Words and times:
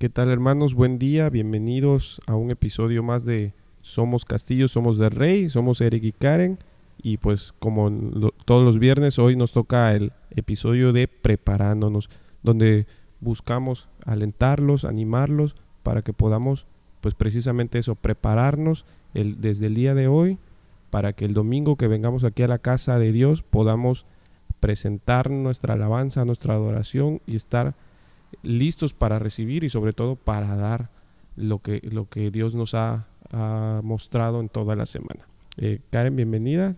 ¿Qué 0.00 0.08
tal 0.08 0.30
hermanos? 0.30 0.72
Buen 0.74 0.98
día, 0.98 1.28
bienvenidos 1.28 2.22
a 2.26 2.34
un 2.34 2.50
episodio 2.50 3.02
más 3.02 3.26
de 3.26 3.52
Somos 3.82 4.24
Castillo, 4.24 4.66
Somos 4.66 4.96
del 4.96 5.10
Rey, 5.10 5.50
somos 5.50 5.82
Eric 5.82 6.04
y 6.04 6.12
Karen 6.12 6.58
y 7.02 7.18
pues 7.18 7.52
como 7.52 7.90
todos 8.46 8.64
los 8.64 8.78
viernes 8.78 9.18
hoy 9.18 9.36
nos 9.36 9.52
toca 9.52 9.94
el 9.94 10.12
episodio 10.30 10.94
de 10.94 11.06
Preparándonos, 11.06 12.08
donde 12.42 12.86
buscamos 13.20 13.90
alentarlos, 14.06 14.86
animarlos 14.86 15.54
para 15.82 16.00
que 16.00 16.14
podamos 16.14 16.64
pues 17.02 17.14
precisamente 17.14 17.78
eso, 17.78 17.94
prepararnos 17.94 18.86
el, 19.12 19.42
desde 19.42 19.66
el 19.66 19.74
día 19.74 19.94
de 19.94 20.08
hoy 20.08 20.38
para 20.88 21.12
que 21.12 21.26
el 21.26 21.34
domingo 21.34 21.76
que 21.76 21.88
vengamos 21.88 22.24
aquí 22.24 22.42
a 22.42 22.48
la 22.48 22.58
casa 22.58 22.98
de 22.98 23.12
Dios 23.12 23.42
podamos 23.42 24.06
presentar 24.60 25.28
nuestra 25.28 25.74
alabanza, 25.74 26.24
nuestra 26.24 26.54
adoración 26.54 27.20
y 27.26 27.36
estar 27.36 27.74
listos 28.42 28.92
para 28.92 29.18
recibir 29.18 29.64
y 29.64 29.70
sobre 29.70 29.92
todo 29.92 30.16
para 30.16 30.56
dar 30.56 30.88
lo 31.36 31.58
que, 31.58 31.80
lo 31.84 32.08
que 32.08 32.30
Dios 32.30 32.54
nos 32.54 32.74
ha, 32.74 33.06
mostrado 33.82 34.40
en 34.40 34.48
toda 34.48 34.74
la 34.74 34.86
semana. 34.86 35.24
Eh, 35.56 35.78
Karen, 35.90 36.16
bienvenida. 36.16 36.74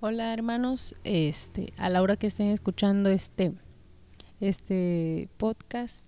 Hola 0.00 0.32
hermanos, 0.34 0.96
este, 1.04 1.72
a 1.76 1.88
la 1.88 2.02
hora 2.02 2.16
que 2.16 2.26
estén 2.26 2.48
escuchando 2.48 3.10
este, 3.10 3.52
este 4.40 5.28
podcast, 5.36 6.04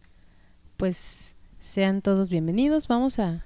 pues 0.77 1.37
sean 1.61 2.03
todos 2.03 2.29
bienvenidos. 2.31 2.89
Vamos 2.89 3.21
a, 3.21 3.45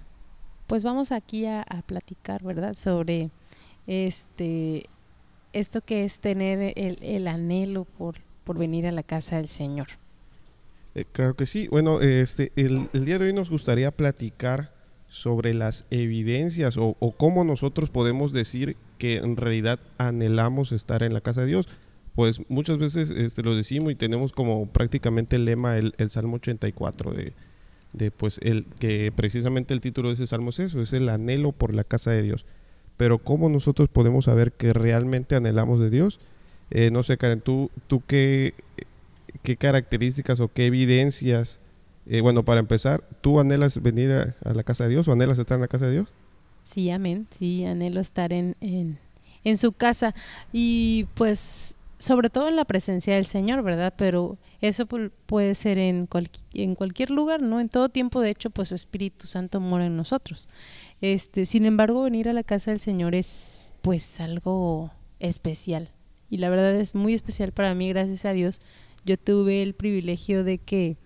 pues 0.67 0.83
vamos 0.83 1.12
aquí 1.12 1.45
a, 1.45 1.61
a 1.61 1.83
platicar, 1.83 2.43
¿verdad? 2.43 2.75
Sobre 2.75 3.29
este, 3.87 4.84
esto 5.53 5.83
que 5.83 6.05
es 6.05 6.21
tener 6.21 6.73
el, 6.77 6.99
el 7.03 7.29
anhelo 7.29 7.84
por, 7.84 8.17
por 8.45 8.57
venir 8.57 8.87
a 8.87 8.93
la 8.93 9.03
casa 9.03 9.37
del 9.37 9.49
Señor. 9.49 9.89
Eh, 10.95 11.05
claro 11.11 11.35
que 11.35 11.47
sí. 11.47 11.69
Bueno, 11.69 12.01
este, 12.01 12.53
el, 12.57 12.89
día 12.93 13.19
de 13.19 13.27
hoy 13.27 13.33
nos 13.33 13.51
gustaría 13.51 13.91
platicar 13.91 14.73
sobre 15.09 15.55
las 15.55 15.87
evidencias 15.91 16.77
o, 16.79 16.95
cómo 17.17 17.45
nosotros 17.45 17.91
podemos 17.91 18.33
decir 18.33 18.77
que 18.99 19.19
en 19.19 19.37
realidad 19.37 19.81
anhelamos 19.99 20.73
estar 20.73 21.03
en 21.03 21.15
la 21.15 21.21
casa 21.21 21.43
de 21.43 21.49
Dios. 21.49 21.69
Pues 22.15 22.41
muchas 22.49 22.79
veces 22.79 23.11
este, 23.11 23.43
lo 23.43 23.55
decimos 23.55 23.93
y 23.93 23.97
tenemos 23.97 24.33
como 24.33 24.67
prácticamente 24.67 25.37
el 25.37 25.45
lema 25.45 25.79
el, 25.79 25.95
Salmo 26.11 26.37
84 26.37 27.13
de, 27.13 27.33
de, 27.93 28.11
pues 28.11 28.39
el 28.43 28.67
que 28.79 29.13
precisamente 29.15 29.75
el 29.75 29.81
título 29.81 30.09
de 30.09 30.15
ese 30.15 30.27
salmo 30.27 30.51
es 30.51 30.59
eso, 30.59 30.83
es 30.83 30.93
el 30.93 31.09
anhelo 31.09 31.53
por 31.53 31.73
la 31.75 31.85
casa 31.85 32.11
de 32.11 32.23
Dios. 32.23 32.47
Pero 32.97 33.19
cómo 33.19 33.49
nosotros 33.49 33.89
podemos 33.89 34.27
saber 34.27 34.53
que 34.53 34.73
realmente 34.73 35.35
anhelamos 35.35 35.81
de 35.81 35.91
Dios. 35.91 36.21
Eh, 36.71 36.91
no 36.93 37.03
sé, 37.03 37.17
Karen, 37.17 37.41
tú, 37.41 37.71
tú 37.87 38.03
qué 38.07 38.55
qué 39.42 39.56
características 39.56 40.41
o 40.41 40.48
qué 40.48 40.67
evidencias, 40.67 41.61
eh, 42.06 42.20
bueno, 42.20 42.45
para 42.45 42.61
empezar, 42.61 43.05
¿tú 43.20 43.41
anhelas 43.41 43.81
venir 43.83 44.11
a, 44.11 44.53
la 44.53 44.62
casa 44.62 44.84
de 44.84 44.91
Dios 44.91 45.09
o 45.09 45.12
anhelas 45.12 45.39
estar 45.39 45.56
en 45.56 45.62
la 45.62 45.69
casa 45.69 45.87
de 45.87 45.92
Dios? 45.92 46.09
Sí, 46.62 46.91
amén, 46.91 47.27
sí, 47.31 47.64
anhelo 47.64 48.00
estar 48.00 48.33
en, 48.33 48.56
en, 48.61 49.59
su 49.59 49.72
casa 49.72 50.14
y 50.53 51.06
pues 51.14 51.75
sobre 51.98 52.31
todo 52.31 52.48
en 52.48 52.56
la 52.56 52.64
presencia 52.64 53.14
del 53.14 53.27
Señor, 53.27 53.62
¿verdad? 53.62 53.95
Pero 53.97 54.39
eso 54.61 54.87
puede 54.87 55.55
ser 55.55 55.78
en, 55.78 56.09
en 56.55 56.75
cualquier 56.75 57.11
lugar, 57.11 57.42
¿no? 57.42 57.61
En 57.61 57.69
todo 57.69 57.89
tiempo, 57.89 58.20
de 58.20 58.31
hecho, 58.31 58.50
pues 58.50 58.69
su 58.69 58.75
Espíritu 58.75 59.27
Santo 59.27 59.61
mora 59.61 59.87
en 59.87 59.97
nosotros. 59.97 60.48
Este, 61.00 61.47
sin 61.47 61.65
embargo, 61.65 62.03
venir 62.03 62.28
a 62.28 62.32
la 62.32 62.43
casa 62.43 62.71
del 62.71 62.81
Señor 62.81 63.15
es 63.15 63.72
pues 63.82 64.21
algo 64.21 64.91
especial. 65.19 65.88
Y 66.31 66.38
la 66.38 66.49
verdad 66.49 66.75
es 66.76 66.94
muy 66.94 67.15
especial 67.15 67.53
para 67.53 67.75
mí, 67.75 67.88
gracias 67.88 68.25
a 68.25 68.32
Dios, 68.32 68.60
yo 69.05 69.16
tuve 69.19 69.62
el 69.62 69.75
privilegio 69.75 70.44
de 70.44 70.59
que 70.59 70.97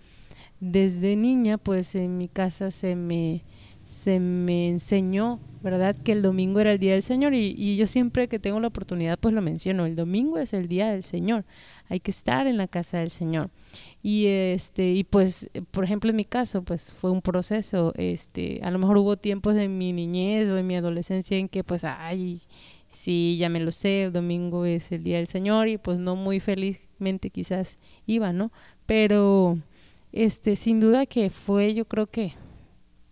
desde 0.60 1.16
niña 1.16 1.59
pues 1.59 1.94
en 1.94 2.16
mi 2.16 2.28
casa 2.28 2.71
se 2.71 2.97
me 2.97 3.43
se 3.84 4.19
me 4.19 4.71
enseñó, 4.71 5.41
¿verdad? 5.62 5.94
Que 5.94 6.12
el 6.12 6.22
domingo 6.22 6.59
era 6.59 6.72
el 6.72 6.78
día 6.78 6.94
del 6.94 7.03
Señor 7.03 7.34
y, 7.34 7.55
y, 7.56 7.77
yo 7.77 7.87
siempre 7.87 8.28
que 8.28 8.38
tengo 8.38 8.59
la 8.59 8.69
oportunidad 8.69 9.19
pues 9.19 9.34
lo 9.34 9.43
menciono, 9.43 9.84
el 9.84 9.94
domingo 9.94 10.38
es 10.38 10.55
el 10.55 10.69
día 10.69 10.91
del 10.91 11.05
Señor, 11.05 11.44
hay 11.88 12.00
que 12.00 12.10
estar 12.10 12.47
en 12.47 12.56
la 12.56 12.66
casa 12.66 12.99
del 12.99 13.10
Señor. 13.10 13.50
Y 14.03 14.26
este 14.26 14.93
y 14.93 15.05
pues 15.05 15.50
por 15.71 15.84
ejemplo 15.84 16.11
en 16.11 16.16
mi 16.16 16.25
caso 16.25 16.62
pues 16.62 16.94
fue 16.94 17.11
un 17.11 17.21
proceso, 17.22 17.93
este, 17.97 18.61
a 18.62 18.71
lo 18.71 18.78
mejor 18.78 18.97
hubo 18.97 19.16
tiempos 19.16 19.56
en 19.56 19.76
mi 19.76 19.93
niñez 19.93 20.49
o 20.49 20.56
en 20.56 20.66
mi 20.66 20.76
adolescencia 20.76 21.37
en 21.37 21.49
que 21.49 21.62
pues 21.62 21.84
ay, 21.84 22.41
sí, 22.94 23.37
ya 23.38 23.49
me 23.49 23.60
lo 23.60 23.72
sé, 23.72 24.05
el 24.05 24.12
domingo 24.12 24.65
es 24.65 24.93
el 24.93 25.03
día 25.05 25.19
del 25.19 25.27
Señor 25.28 25.69
y 25.69 25.78
pues 25.78 25.99
no 25.99 26.16
muy 26.16 26.41
felizmente 26.41 27.31
quizás 27.31 27.77
iba, 28.06 28.32
¿no? 28.32 28.53
Pero 28.87 29.59
este 30.12 30.56
sin 30.56 30.81
duda 30.81 31.06
que 31.06 31.28
fue 31.31 31.75
yo 31.75 31.87
creo 31.87 32.06
que 32.06 32.32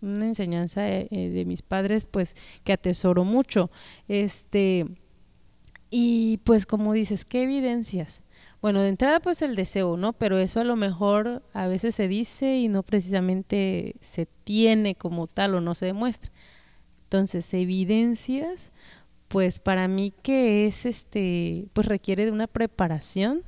una 0.01 0.25
enseñanza 0.25 0.81
de, 0.81 1.07
eh, 1.11 1.29
de 1.29 1.45
mis 1.45 1.61
padres 1.61 2.05
pues 2.05 2.35
que 2.63 2.73
atesoro 2.73 3.23
mucho. 3.25 3.69
Este 4.07 4.87
y 5.89 6.37
pues 6.43 6.65
como 6.65 6.93
dices, 6.93 7.25
¿qué 7.25 7.43
evidencias? 7.43 8.23
Bueno, 8.63 8.81
de 8.81 8.89
entrada 8.89 9.19
pues 9.19 9.41
el 9.41 9.55
deseo, 9.55 9.97
¿no? 9.97 10.13
Pero 10.13 10.39
eso 10.39 10.61
a 10.61 10.63
lo 10.63 10.77
mejor 10.77 11.43
a 11.53 11.67
veces 11.67 11.95
se 11.95 12.07
dice 12.07 12.57
y 12.57 12.69
no 12.69 12.81
precisamente 12.81 13.95
se 13.99 14.25
tiene 14.25 14.95
como 14.95 15.27
tal 15.27 15.55
o 15.55 15.61
no 15.61 15.75
se 15.75 15.87
demuestra. 15.87 16.31
Entonces, 17.13 17.53
evidencias, 17.53 18.71
pues 19.33 19.59
para 19.59 19.87
mí 19.87 20.13
que 20.21 20.67
es 20.67 20.85
este, 20.85 21.65
pues 21.73 21.87
requiere 21.87 22.23
de 22.23 22.29
una 22.29 22.45
preparación 22.45 23.41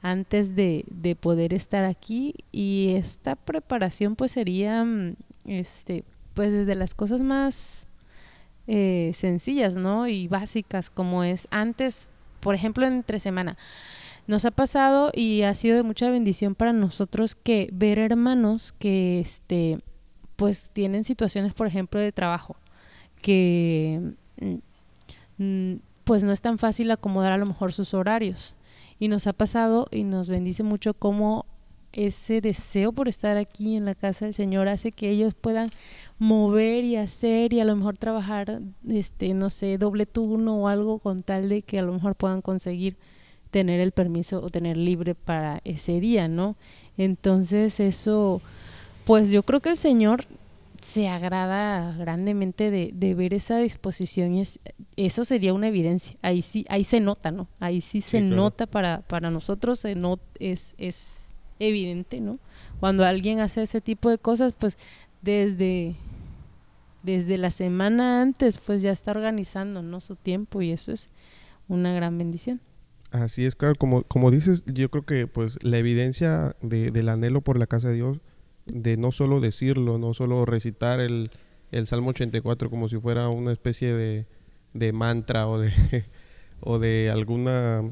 antes 0.00 0.54
de, 0.54 0.86
de 0.90 1.16
poder 1.16 1.52
estar 1.52 1.84
aquí. 1.84 2.34
Y 2.50 2.94
esta 2.96 3.36
preparación 3.36 4.16
pues 4.16 4.32
sería 4.32 4.82
mm, 4.86 5.16
este 5.44 6.04
pues 6.32 6.50
desde 6.50 6.74
las 6.74 6.94
cosas 6.94 7.20
más 7.20 7.86
eh, 8.66 9.10
sencillas 9.12 9.76
no 9.76 10.08
y 10.08 10.28
básicas 10.28 10.88
como 10.88 11.24
es 11.24 11.46
antes 11.50 12.08
por 12.40 12.54
ejemplo 12.54 12.86
entre 12.86 13.20
semana. 13.20 13.58
Nos 14.26 14.46
ha 14.46 14.50
pasado 14.50 15.10
y 15.12 15.42
ha 15.42 15.52
sido 15.52 15.76
de 15.76 15.82
mucha 15.82 16.08
bendición 16.08 16.54
para 16.54 16.72
nosotros 16.72 17.34
que 17.34 17.68
ver 17.70 17.98
hermanos 17.98 18.72
que 18.78 19.20
este 19.20 19.78
pues 20.36 20.70
tienen 20.72 21.04
situaciones 21.04 21.52
por 21.52 21.66
ejemplo 21.66 22.00
de 22.00 22.12
trabajo 22.12 22.56
que 23.20 24.14
mm, 24.40 24.71
pues 26.04 26.24
no 26.24 26.32
es 26.32 26.40
tan 26.40 26.58
fácil 26.58 26.90
acomodar 26.90 27.32
a 27.32 27.38
lo 27.38 27.46
mejor 27.46 27.72
sus 27.72 27.94
horarios. 27.94 28.54
Y 28.98 29.08
nos 29.08 29.26
ha 29.26 29.32
pasado 29.32 29.88
y 29.90 30.04
nos 30.04 30.28
bendice 30.28 30.62
mucho 30.62 30.94
cómo 30.94 31.46
ese 31.92 32.40
deseo 32.40 32.92
por 32.92 33.08
estar 33.08 33.36
aquí 33.36 33.76
en 33.76 33.84
la 33.84 33.94
casa 33.94 34.24
del 34.24 34.34
Señor 34.34 34.68
hace 34.68 34.92
que 34.92 35.10
ellos 35.10 35.34
puedan 35.34 35.70
mover 36.18 36.84
y 36.84 36.96
hacer 36.96 37.52
y 37.52 37.60
a 37.60 37.64
lo 37.64 37.76
mejor 37.76 37.98
trabajar, 37.98 38.60
este, 38.88 39.34
no 39.34 39.50
sé, 39.50 39.76
doble 39.78 40.06
turno 40.06 40.56
o 40.56 40.68
algo 40.68 40.98
con 40.98 41.22
tal 41.22 41.48
de 41.48 41.62
que 41.62 41.78
a 41.78 41.82
lo 41.82 41.92
mejor 41.92 42.14
puedan 42.14 42.40
conseguir 42.40 42.96
tener 43.50 43.80
el 43.80 43.92
permiso 43.92 44.42
o 44.42 44.48
tener 44.48 44.76
libre 44.76 45.14
para 45.14 45.60
ese 45.64 46.00
día, 46.00 46.28
¿no? 46.28 46.56
Entonces 46.96 47.80
eso, 47.80 48.40
pues 49.04 49.30
yo 49.30 49.42
creo 49.42 49.60
que 49.60 49.70
el 49.70 49.76
Señor 49.76 50.24
se 50.82 51.08
agrada 51.08 51.96
grandemente 51.96 52.70
de, 52.70 53.14
ver 53.14 53.34
esa 53.34 53.58
disposición 53.58 54.34
y 54.34 54.40
es, 54.40 54.58
eso 54.96 55.24
sería 55.24 55.54
una 55.54 55.68
evidencia. 55.68 56.16
Ahí 56.22 56.42
sí, 56.42 56.66
ahí 56.68 56.82
se 56.82 57.00
nota, 57.00 57.30
¿no? 57.30 57.48
Ahí 57.60 57.80
sí 57.80 58.00
se 58.00 58.20
nota 58.20 58.66
para, 58.66 59.02
para 59.02 59.30
nosotros, 59.30 59.84
no, 59.96 60.18
es, 60.40 60.74
es 60.78 61.34
evidente, 61.60 62.20
¿no? 62.20 62.38
Cuando 62.80 63.04
alguien 63.04 63.38
hace 63.38 63.62
ese 63.62 63.80
tipo 63.80 64.10
de 64.10 64.18
cosas, 64.18 64.54
pues 64.58 64.76
desde, 65.22 65.94
desde 67.04 67.38
la 67.38 67.52
semana 67.52 68.20
antes, 68.20 68.58
pues 68.58 68.82
ya 68.82 68.90
está 68.90 69.12
organizando, 69.12 69.82
¿no? 69.82 70.00
Su 70.00 70.16
tiempo 70.16 70.62
y 70.62 70.72
eso 70.72 70.90
es 70.90 71.10
una 71.68 71.92
gran 71.92 72.18
bendición. 72.18 72.60
Así 73.12 73.44
es, 73.44 73.54
claro, 73.54 73.76
como, 73.76 74.02
como 74.02 74.32
dices, 74.32 74.64
yo 74.66 74.90
creo 74.90 75.04
que 75.04 75.28
pues 75.28 75.62
la 75.62 75.78
evidencia 75.78 76.56
de, 76.60 76.90
del 76.90 77.08
anhelo 77.08 77.40
por 77.40 77.56
la 77.58 77.66
casa 77.68 77.88
de 77.88 77.94
Dios 77.94 78.20
de 78.66 78.96
no 78.96 79.12
solo 79.12 79.40
decirlo, 79.40 79.98
no 79.98 80.14
solo 80.14 80.44
recitar 80.44 81.00
el, 81.00 81.30
el 81.70 81.86
Salmo 81.86 82.10
84 82.10 82.70
como 82.70 82.88
si 82.88 82.98
fuera 82.98 83.28
una 83.28 83.52
especie 83.52 83.92
de, 83.92 84.26
de 84.74 84.92
mantra 84.92 85.48
o 85.48 85.58
de, 85.58 85.72
o 86.60 86.78
de 86.78 87.10
alguna 87.10 87.82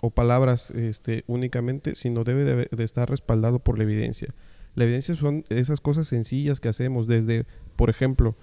o 0.00 0.10
palabras 0.10 0.70
este, 0.70 1.24
únicamente, 1.26 1.94
sino 1.94 2.24
debe 2.24 2.44
de, 2.44 2.84
estar 2.84 3.08
respaldado 3.10 3.58
por 3.58 3.76
la 3.76 3.84
evidencia. 3.84 4.34
La 4.74 4.84
evidencia 4.84 5.14
son 5.16 5.44
esas 5.50 5.80
cosas 5.80 6.08
sencillas 6.08 6.60
que 6.60 6.68
hacemos 6.68 7.06
desde, 7.06 7.44
por 7.76 7.90
ejemplo, 7.90 8.34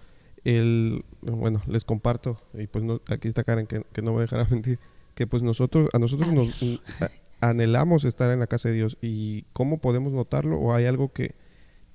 el, 0.43 1.03
bueno, 1.21 1.61
les 1.67 1.83
comparto, 1.83 2.37
y 2.53 2.67
pues 2.67 2.83
no, 2.83 3.01
aquí 3.07 3.27
está 3.27 3.43
Karen 3.43 3.65
que, 3.65 3.83
que 3.91 4.01
no 4.01 4.13
me 4.13 4.21
dejará 4.21 4.45
mentir, 4.51 4.77
que 5.15 5.25
pues 5.25 5.41
nosotros, 5.41 5.89
a 5.93 5.99
nosotros 5.99 6.31
nos 6.31 6.53
anhelamos 7.41 8.05
estar 8.05 8.29
en 8.31 8.39
la 8.39 8.47
casa 8.47 8.69
de 8.69 8.75
Dios 8.75 8.97
y 9.01 9.43
cómo 9.53 9.79
podemos 9.79 10.13
notarlo 10.13 10.59
o 10.59 10.73
hay 10.73 10.85
algo 10.85 11.11
que, 11.11 11.33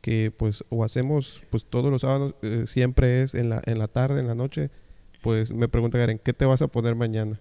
que 0.02 0.30
pues 0.36 0.62
o 0.68 0.84
hacemos 0.84 1.42
pues 1.48 1.64
todos 1.64 1.90
los 1.90 2.02
sábados 2.02 2.34
eh, 2.42 2.64
siempre 2.66 3.22
es 3.22 3.34
en 3.34 3.48
la 3.48 3.62
en 3.64 3.78
la 3.78 3.88
tarde 3.88 4.20
en 4.20 4.26
la 4.26 4.34
noche 4.34 4.70
pues 5.22 5.54
me 5.54 5.68
pregunta 5.68 5.96
Karen 5.98 6.20
qué 6.22 6.32
te 6.34 6.44
vas 6.44 6.60
a 6.60 6.68
poner 6.68 6.94
mañana 6.96 7.40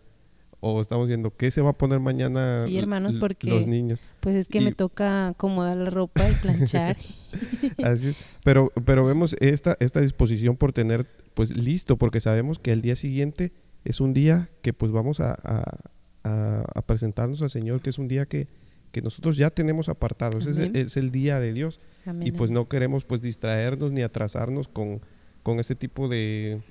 o 0.62 0.80
estamos 0.80 1.08
viendo 1.08 1.36
qué 1.36 1.50
se 1.50 1.62
va 1.62 1.72
a 1.72 1.74
poner 1.74 2.00
mañana 2.00 2.66
Sí, 2.68 2.78
hermanos, 2.78 3.16
porque- 3.19 3.50
los 3.50 3.66
niños. 3.66 4.00
Pues 4.19 4.36
es 4.36 4.48
que 4.48 4.60
Y- 4.60 4.66
me 4.66 4.72
toca 4.74 5.30
acomodar 5.30 5.75
la 5.75 5.90
ropa 5.90 6.30
y 6.30 6.34
planchar. 6.36 6.98
Así 7.84 8.10
es. 8.10 8.16
Pero, 8.44 8.72
pero 8.86 9.04
vemos 9.04 9.36
esta, 9.40 9.75
esta 9.80 10.02
disposición 10.02 10.56
por 10.58 10.72
tener 10.72 11.08
pues 11.34 11.50
listo, 11.58 11.98
porque 11.98 12.19
sabemos 12.19 12.60
que 12.60 12.72
el 12.74 12.84
día 12.84 12.96
siguiente 12.96 13.52
es 13.86 14.00
un 14.02 14.13
día 14.13 14.50
que 14.62 14.72
pues 14.72 14.92
vamos 14.92 15.19
a, 15.19 15.31
a- 15.44 15.78
a- 16.24 16.63
a 16.75 16.81
presentarnos 16.84 17.42
al 17.42 17.50
Señor, 17.50 17.81
que 17.81 17.90
es 17.90 17.98
un 17.98 18.08
día 18.08 18.28
que, 18.28 18.48
que 18.91 19.01
nosotros 19.01 19.38
ya 19.38 19.49
tenemos 19.49 19.89
apartado, 19.89 20.39
ese 20.39 20.51
es 20.51 20.57
el, 20.57 20.69
Amén. 20.69 20.85
es 20.85 20.97
el 20.97 21.11
día 21.11 21.39
de 21.39 21.53
Dios. 21.53 21.79
Amén, 22.05 22.27
y 22.27 22.31
pues 22.31 22.51
no 22.51 22.67
queremos 22.67 23.03
pues 23.03 23.21
distraernos 23.21 23.91
ni 23.91 24.01
atrasarnos 24.01 24.67
con, 24.67 25.01
con 25.43 25.59
ese 25.59 25.75
tipo 25.75 26.07
de 26.07 26.61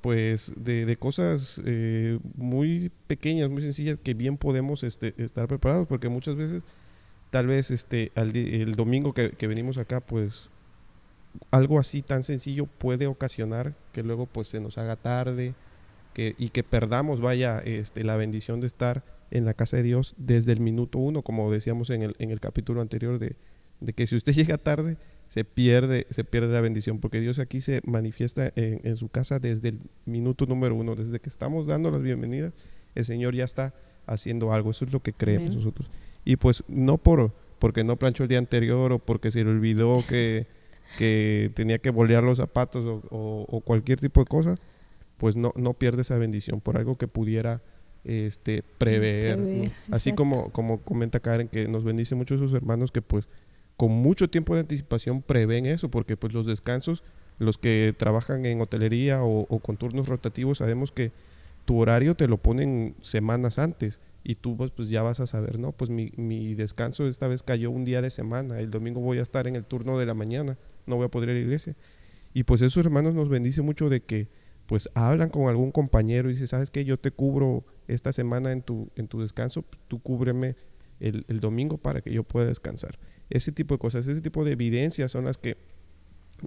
pues 0.00 0.52
de, 0.56 0.86
de 0.86 0.96
cosas 0.96 1.60
eh, 1.64 2.18
muy 2.36 2.92
pequeñas, 3.06 3.50
muy 3.50 3.62
sencillas 3.62 3.98
que 4.02 4.14
bien 4.14 4.36
podemos 4.36 4.84
este, 4.84 5.14
estar 5.18 5.48
preparados 5.48 5.88
porque 5.88 6.08
muchas 6.08 6.36
veces 6.36 6.62
tal 7.30 7.46
vez 7.46 7.70
este 7.70 8.12
al 8.14 8.34
el 8.36 8.74
domingo 8.74 9.12
que, 9.12 9.30
que 9.30 9.46
venimos 9.46 9.76
acá 9.76 10.00
pues 10.00 10.48
algo 11.50 11.78
así 11.78 12.02
tan 12.02 12.24
sencillo 12.24 12.66
puede 12.66 13.06
ocasionar 13.06 13.74
que 13.92 14.02
luego 14.02 14.26
pues 14.26 14.48
se 14.48 14.60
nos 14.60 14.78
haga 14.78 14.96
tarde 14.96 15.54
que, 16.14 16.34
y 16.38 16.50
que 16.50 16.62
perdamos 16.62 17.20
vaya 17.20 17.60
este, 17.60 18.04
la 18.04 18.16
bendición 18.16 18.60
de 18.60 18.66
estar 18.66 19.02
en 19.30 19.44
la 19.44 19.54
casa 19.54 19.76
de 19.76 19.82
Dios 19.82 20.14
desde 20.18 20.52
el 20.52 20.60
minuto 20.60 20.98
uno 20.98 21.22
como 21.22 21.50
decíamos 21.52 21.90
en 21.90 22.02
el, 22.02 22.16
en 22.18 22.30
el 22.30 22.40
capítulo 22.40 22.80
anterior 22.80 23.18
de, 23.18 23.36
de 23.80 23.92
que 23.92 24.06
si 24.06 24.16
usted 24.16 24.32
llega 24.34 24.58
tarde 24.58 24.96
se 25.28 25.44
pierde, 25.44 26.06
se 26.08 26.24
pierde 26.24 26.54
la 26.54 26.62
bendición, 26.62 27.00
porque 27.00 27.20
Dios 27.20 27.38
aquí 27.38 27.60
se 27.60 27.82
manifiesta 27.84 28.50
en, 28.56 28.80
en 28.82 28.96
su 28.96 29.08
casa 29.10 29.38
desde 29.38 29.68
el 29.68 29.78
minuto 30.06 30.46
número 30.46 30.74
uno, 30.74 30.94
desde 30.96 31.20
que 31.20 31.28
estamos 31.28 31.66
dando 31.66 31.90
las 31.90 32.00
bienvenidas, 32.02 32.54
el 32.94 33.04
Señor 33.04 33.34
ya 33.34 33.44
está 33.44 33.74
haciendo 34.06 34.54
algo, 34.54 34.70
eso 34.70 34.86
es 34.86 34.92
lo 34.94 35.00
que 35.00 35.12
creemos 35.12 35.48
Amén. 35.48 35.58
nosotros. 35.58 35.90
Y 36.24 36.36
pues 36.36 36.64
no 36.66 36.96
por 36.96 37.32
porque 37.58 37.84
no 37.84 37.96
planchó 37.96 38.22
el 38.22 38.30
día 38.30 38.38
anterior 38.38 38.90
o 38.92 38.98
porque 39.00 39.30
se 39.30 39.44
le 39.44 39.50
olvidó 39.50 40.02
que, 40.08 40.46
que 40.96 41.50
tenía 41.54 41.78
que 41.78 41.90
bolear 41.90 42.22
los 42.24 42.38
zapatos 42.38 42.84
o, 42.86 43.02
o- 43.10 43.44
o 43.48 43.60
cualquier 43.60 44.00
tipo 44.00 44.20
de 44.20 44.26
cosa, 44.26 44.54
pues 45.18 45.36
no, 45.36 45.52
no 45.56 45.74
pierde 45.74 46.02
esa 46.02 46.16
bendición 46.16 46.60
por 46.62 46.78
algo 46.78 46.96
que 46.96 47.06
pudiera 47.08 47.60
este, 48.08 48.64
prever. 48.78 49.38
Así 49.90 50.12
como, 50.12 50.50
como 50.50 50.80
comenta 50.80 51.20
Karen, 51.20 51.48
que 51.48 51.68
nos 51.68 51.84
bendice 51.84 52.14
mucho 52.14 52.38
sus 52.38 52.52
hermanos 52.54 52.90
que 52.90 53.02
pues 53.02 53.28
con 53.76 53.92
mucho 53.92 54.28
tiempo 54.28 54.54
de 54.54 54.60
anticipación 54.60 55.22
prevén 55.22 55.66
eso, 55.66 55.88
porque 55.90 56.16
pues 56.16 56.32
los 56.32 56.46
descansos, 56.46 57.04
los 57.38 57.58
que 57.58 57.94
trabajan 57.96 58.44
en 58.46 58.60
hotelería 58.60 59.22
o, 59.22 59.46
o 59.48 59.58
con 59.60 59.76
turnos 59.76 60.08
rotativos, 60.08 60.58
sabemos 60.58 60.90
que 60.90 61.12
tu 61.64 61.78
horario 61.78 62.14
te 62.14 62.28
lo 62.28 62.38
ponen 62.38 62.94
semanas 63.02 63.58
antes 63.58 64.00
y 64.24 64.34
tú 64.36 64.56
pues, 64.56 64.70
pues, 64.70 64.88
ya 64.88 65.02
vas 65.02 65.20
a 65.20 65.26
saber, 65.26 65.58
no, 65.58 65.72
pues 65.72 65.90
mi, 65.90 66.12
mi 66.16 66.54
descanso 66.54 67.06
esta 67.06 67.28
vez 67.28 67.42
cayó 67.42 67.70
un 67.70 67.84
día 67.84 68.02
de 68.02 68.10
semana, 68.10 68.58
el 68.58 68.70
domingo 68.70 69.00
voy 69.00 69.18
a 69.18 69.22
estar 69.22 69.46
en 69.46 69.54
el 69.54 69.64
turno 69.64 69.98
de 69.98 70.06
la 70.06 70.14
mañana, 70.14 70.56
no 70.86 70.96
voy 70.96 71.06
a 71.06 71.08
poder 71.08 71.28
ir 71.28 71.36
a 71.36 71.38
la 71.38 71.44
iglesia. 71.44 71.76
Y 72.34 72.44
pues 72.44 72.62
esos 72.62 72.84
hermanos 72.84 73.14
nos 73.14 73.28
bendice 73.28 73.62
mucho 73.62 73.88
de 73.88 74.00
que 74.00 74.28
pues 74.68 74.88
hablan 74.94 75.30
con 75.30 75.48
algún 75.48 75.72
compañero 75.72 76.28
y 76.28 76.34
dice, 76.34 76.46
¿sabes 76.46 76.70
qué? 76.70 76.84
Yo 76.84 76.98
te 76.98 77.10
cubro 77.10 77.64
esta 77.88 78.12
semana 78.12 78.52
en 78.52 78.60
tu, 78.60 78.90
en 78.96 79.08
tu 79.08 79.22
descanso, 79.22 79.64
tú 79.88 79.98
cúbreme 79.98 80.56
el, 81.00 81.24
el 81.28 81.40
domingo 81.40 81.78
para 81.78 82.02
que 82.02 82.12
yo 82.12 82.22
pueda 82.22 82.46
descansar. 82.46 82.98
Ese 83.30 83.50
tipo 83.50 83.74
de 83.74 83.78
cosas, 83.78 84.06
ese 84.06 84.20
tipo 84.20 84.44
de 84.44 84.52
evidencias 84.52 85.10
son 85.10 85.24
las 85.24 85.38
que 85.38 85.56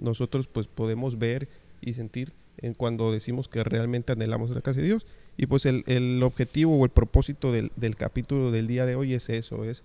nosotros 0.00 0.46
pues 0.46 0.68
podemos 0.68 1.18
ver 1.18 1.48
y 1.80 1.94
sentir 1.94 2.32
en 2.58 2.74
cuando 2.74 3.12
decimos 3.12 3.48
que 3.48 3.64
realmente 3.64 4.12
anhelamos 4.12 4.50
la 4.50 4.60
casa 4.60 4.80
de 4.80 4.86
Dios. 4.86 5.04
Y 5.36 5.46
pues 5.46 5.66
el, 5.66 5.82
el 5.88 6.22
objetivo 6.22 6.78
o 6.78 6.84
el 6.84 6.90
propósito 6.90 7.50
del, 7.50 7.72
del 7.74 7.96
capítulo 7.96 8.52
del 8.52 8.68
día 8.68 8.86
de 8.86 8.94
hoy 8.94 9.14
es 9.14 9.30
eso, 9.30 9.64
es 9.64 9.82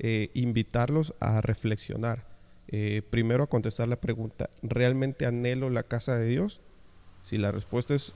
eh, 0.00 0.30
invitarlos 0.34 1.14
a 1.20 1.40
reflexionar. 1.40 2.26
Eh, 2.68 3.02
primero 3.10 3.44
a 3.44 3.46
contestar 3.46 3.86
la 3.86 4.00
pregunta, 4.00 4.50
¿realmente 4.62 5.24
anhelo 5.24 5.70
la 5.70 5.84
casa 5.84 6.18
de 6.18 6.26
Dios? 6.26 6.60
Si 7.26 7.38
la 7.38 7.50
respuesta 7.50 7.92
es, 7.92 8.12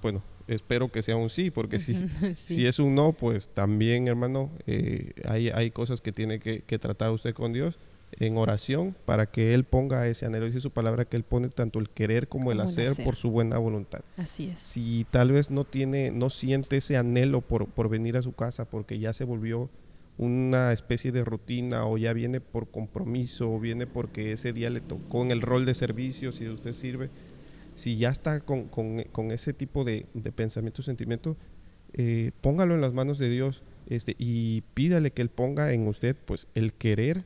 bueno, 0.00 0.22
espero 0.48 0.90
que 0.90 1.02
sea 1.02 1.16
un 1.16 1.28
sí, 1.28 1.50
porque 1.50 1.78
si, 1.78 1.94
Sí. 2.34 2.54
si 2.54 2.66
es 2.66 2.78
un 2.78 2.94
no, 2.94 3.12
pues 3.12 3.48
también, 3.48 4.08
hermano, 4.08 4.50
eh, 4.66 5.12
hay, 5.28 5.50
hay 5.50 5.70
cosas 5.70 6.00
que 6.00 6.12
tiene 6.12 6.40
que, 6.40 6.62
que 6.62 6.78
tratar 6.78 7.10
usted 7.10 7.34
con 7.34 7.52
Dios 7.52 7.78
en 8.20 8.38
oración 8.38 8.96
para 9.04 9.26
que 9.26 9.52
Él 9.52 9.64
ponga 9.64 10.06
ese 10.06 10.24
anhelo. 10.24 10.46
Dice 10.46 10.62
su 10.62 10.70
palabra 10.70 11.04
que 11.04 11.16
Él 11.18 11.24
pone 11.24 11.50
tanto 11.50 11.78
el 11.78 11.90
querer 11.90 12.26
como 12.26 12.52
el 12.52 12.56
Como 12.58 12.62
el 12.62 12.68
hacer, 12.70 12.88
hacer. 12.88 13.04
por 13.04 13.16
su 13.16 13.30
buena 13.30 13.58
voluntad. 13.58 14.00
Así 14.16 14.48
es. 14.48 14.60
Si 14.60 15.04
tal 15.10 15.32
vez 15.32 15.50
no 15.50 15.64
tiene, 15.64 16.10
no 16.10 16.30
siente 16.30 16.78
ese 16.78 16.96
anhelo 16.96 17.42
por, 17.42 17.66
por 17.66 17.90
venir 17.90 18.16
a 18.16 18.22
su 18.22 18.32
casa 18.32 18.64
porque 18.64 18.98
ya 18.98 19.12
se 19.12 19.24
volvió 19.24 19.68
una 20.16 20.72
especie 20.72 21.12
de 21.12 21.22
rutina 21.24 21.86
o 21.86 21.98
ya 21.98 22.12
viene 22.14 22.40
por 22.40 22.68
compromiso 22.68 23.52
o 23.52 23.60
viene 23.60 23.86
porque 23.86 24.32
ese 24.32 24.52
día 24.54 24.70
le 24.70 24.80
tocó 24.80 25.22
en 25.22 25.32
el 25.32 25.42
rol 25.42 25.66
de 25.66 25.74
servicio, 25.74 26.30
si 26.32 26.48
usted 26.48 26.72
sirve, 26.72 27.10
si 27.74 27.96
ya 27.96 28.10
está 28.10 28.40
con, 28.40 28.68
con- 28.68 29.02
con 29.12 29.30
ese 29.30 29.52
tipo 29.52 29.84
de, 29.84 30.06
de 30.14 30.32
pensamiento, 30.32 30.82
sentimiento, 30.82 31.36
eh, 31.92 32.30
póngalo 32.40 32.74
en 32.74 32.80
las 32.80 32.92
manos 32.92 33.18
de 33.18 33.28
Dios 33.30 33.62
este, 33.88 34.14
y 34.18 34.62
pídale 34.74 35.10
que 35.10 35.22
Él 35.22 35.28
ponga 35.28 35.72
en 35.72 35.86
usted 35.86 36.16
pues 36.24 36.46
el 36.54 36.72
querer 36.72 37.24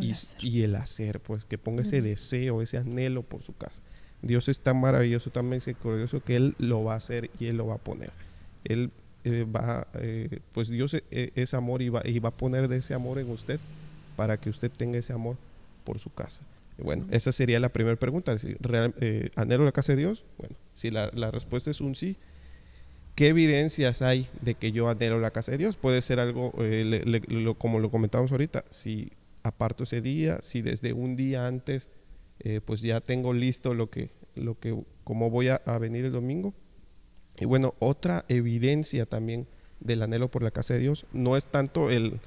y, 0.00 0.06
el 0.06 0.12
hacer. 0.12 0.44
y 0.44 0.62
el 0.62 0.76
hacer, 0.76 1.20
pues 1.20 1.44
que 1.44 1.58
ponga 1.58 1.82
ese 1.82 2.02
deseo, 2.02 2.62
ese 2.62 2.78
anhelo 2.78 3.22
por 3.22 3.42
su 3.42 3.56
casa. 3.56 3.80
Dios 4.22 4.48
es 4.48 4.60
tan 4.60 4.80
maravilloso, 4.80 5.30
tan 5.30 5.48
misericordioso 5.48 6.22
que 6.22 6.36
Él 6.36 6.54
lo 6.58 6.82
va 6.84 6.94
a 6.94 6.96
hacer 6.96 7.30
y 7.38 7.46
Él 7.46 7.56
lo 7.56 7.66
va 7.68 7.74
a 7.76 7.78
poner. 7.78 8.10
Él 8.64 8.90
eh, 9.24 9.44
va, 9.44 9.86
eh, 9.94 10.40
pues 10.52 10.68
Dios 10.68 10.94
e- 10.94 11.04
e- 11.10 11.32
es 11.36 11.54
amor 11.54 11.82
y 11.82 11.88
va, 11.88 12.02
y 12.04 12.18
va 12.18 12.30
a 12.30 12.36
poner 12.36 12.66
de 12.68 12.78
ese 12.78 12.94
amor 12.94 13.18
en 13.18 13.30
usted 13.30 13.60
para 14.16 14.36
que 14.36 14.50
usted 14.50 14.70
tenga 14.70 14.98
ese 14.98 15.12
amor 15.12 15.36
por 15.84 15.98
su 16.00 16.10
casa. 16.12 16.44
Bueno, 16.78 17.06
esa 17.10 17.32
sería 17.32 17.60
la 17.60 17.70
primera 17.70 17.96
pregunta. 17.96 18.36
Real- 18.60 18.94
eh, 19.00 19.30
¿Anhelo 19.36 19.64
la 19.64 19.72
casa 19.72 19.92
de 19.92 19.98
Dios? 19.98 20.24
Bueno, 20.38 20.56
si 20.74 20.90
la, 20.90 21.10
respuesta 21.30 21.70
es 21.70 21.80
un 21.80 21.94
sí, 21.94 22.16
¿qué 23.14 23.28
evidencias 23.28 24.02
hay 24.02 24.26
de 24.42 24.54
que 24.54 24.72
yo 24.72 24.88
anhelo 24.88 25.18
la 25.20 25.30
casa 25.30 25.52
de 25.52 25.58
Dios? 25.58 25.76
Puede 25.76 26.02
ser 26.02 26.20
algo, 26.20 26.52
eh, 26.60 27.20
como 27.58 27.80
lo 27.80 27.90
comentamos 27.90 28.30
ahorita, 28.32 28.64
si 28.70 29.10
aparto 29.42 29.84
ese 29.84 30.00
día, 30.00 30.38
si 30.42 30.62
desde 30.62 30.92
un 30.92 31.16
día 31.16 31.46
antes, 31.46 31.88
eh, 32.40 32.60
pues 32.64 32.80
ya 32.80 33.00
tengo 33.00 33.32
listo 33.32 33.74
lo 33.74 33.90
que, 33.90 34.10
lo 34.36 34.58
que, 34.58 34.76
cómo 35.04 35.30
voy 35.30 35.48
a 35.48 35.78
venir 35.78 36.04
el 36.04 36.12
domingo. 36.12 36.54
Y 37.40 37.44
bueno, 37.44 37.74
otra 37.78 38.24
evidencia 38.28 39.06
también 39.06 39.46
del 39.80 40.02
anhelo 40.02 40.28
por 40.28 40.42
la 40.42 40.50
casa 40.50 40.74
de 40.74 40.80
Dios 40.80 41.06
no 41.12 41.36
es 41.36 41.46
tanto 41.46 41.90
el, 41.90 42.20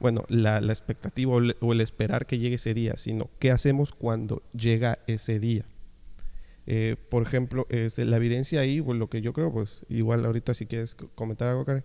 bueno, 0.00 0.24
la, 0.28 0.60
la 0.60 0.72
expectativa 0.72 1.32
o 1.32 1.72
el, 1.72 1.80
esperar 1.80 2.26
que 2.26 2.38
llegue 2.38 2.56
ese 2.56 2.74
día, 2.74 2.96
sino 2.96 3.30
qué 3.38 3.50
hacemos 3.50 3.92
cuando 3.92 4.42
llega 4.52 4.98
ese 5.06 5.40
día. 5.40 5.64
Eh, 6.66 6.96
por 7.08 7.22
ejemplo, 7.22 7.66
este, 7.70 8.04
la 8.04 8.16
evidencia 8.16 8.60
ahí, 8.60 8.80
lo 8.80 9.08
que 9.08 9.22
yo 9.22 9.32
creo, 9.32 9.52
pues 9.52 9.84
igual 9.88 10.24
ahorita 10.24 10.54
si 10.54 10.66
quieres 10.66 10.94
comentar 11.14 11.48
algo, 11.48 11.64
Karen, 11.64 11.84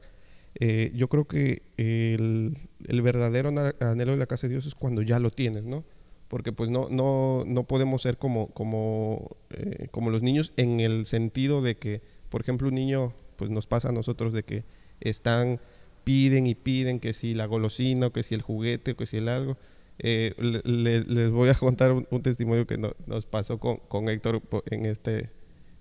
eh, 0.59 0.91
yo 0.93 1.07
creo 1.07 1.25
que 1.25 1.63
el, 1.77 2.57
el 2.85 3.01
verdadero 3.01 3.49
anhelo 3.79 4.11
de 4.11 4.17
la 4.17 4.27
casa 4.27 4.47
de 4.47 4.53
Dios 4.53 4.65
es 4.65 4.75
cuando 4.75 5.01
ya 5.01 5.19
lo 5.19 5.31
tienes, 5.31 5.65
¿no? 5.65 5.83
Porque 6.27 6.51
pues 6.51 6.69
no, 6.69 6.89
no, 6.89 7.43
no 7.45 7.63
podemos 7.63 8.01
ser 8.01 8.17
como, 8.17 8.47
como, 8.47 9.37
eh, 9.51 9.87
como 9.91 10.09
los 10.09 10.21
niños 10.21 10.53
en 10.57 10.79
el 10.79 11.05
sentido 11.05 11.61
de 11.61 11.77
que, 11.77 12.01
por 12.29 12.41
ejemplo, 12.41 12.67
un 12.67 12.75
niño, 12.75 13.13
pues 13.35 13.51
nos 13.51 13.67
pasa 13.67 13.89
a 13.89 13.91
nosotros 13.91 14.33
de 14.33 14.43
que 14.43 14.63
están, 14.99 15.59
piden 16.03 16.47
y 16.47 16.55
piden 16.55 16.99
que 16.99 17.13
si 17.13 17.33
la 17.33 17.45
golosina, 17.45 18.07
o 18.07 18.11
que 18.13 18.23
si 18.23 18.35
el 18.35 18.41
juguete, 18.41 18.91
o 18.91 18.95
que 18.97 19.05
si 19.05 19.17
el 19.17 19.27
algo. 19.29 19.57
Eh, 19.99 20.33
le- 20.39 20.61
le- 20.63 21.03
les 21.03 21.29
voy 21.31 21.49
a 21.49 21.53
contar 21.55 21.91
un, 21.91 22.21
testimonio 22.23 22.65
que 22.65 22.77
no- 22.77 22.93
nos 23.05 23.25
pasó 23.25 23.59
con, 23.59 23.77
con 23.87 24.09
Héctor 24.09 24.41
en 24.65 24.85
este, 24.85 25.29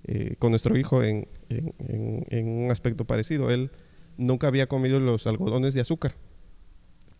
eh, 0.04 0.36
con 0.38 0.50
nuestro 0.50 0.76
hijo 0.76 1.02
en, 1.02 1.26
en- 1.48 2.48
un 2.48 2.70
aspecto 2.70 3.04
parecido. 3.04 3.50
Él 3.50 3.70
nunca 4.18 4.46
había 4.48 4.66
comido 4.66 5.00
los 5.00 5.26
algodones 5.26 5.74
de 5.74 5.80
azúcar 5.80 6.14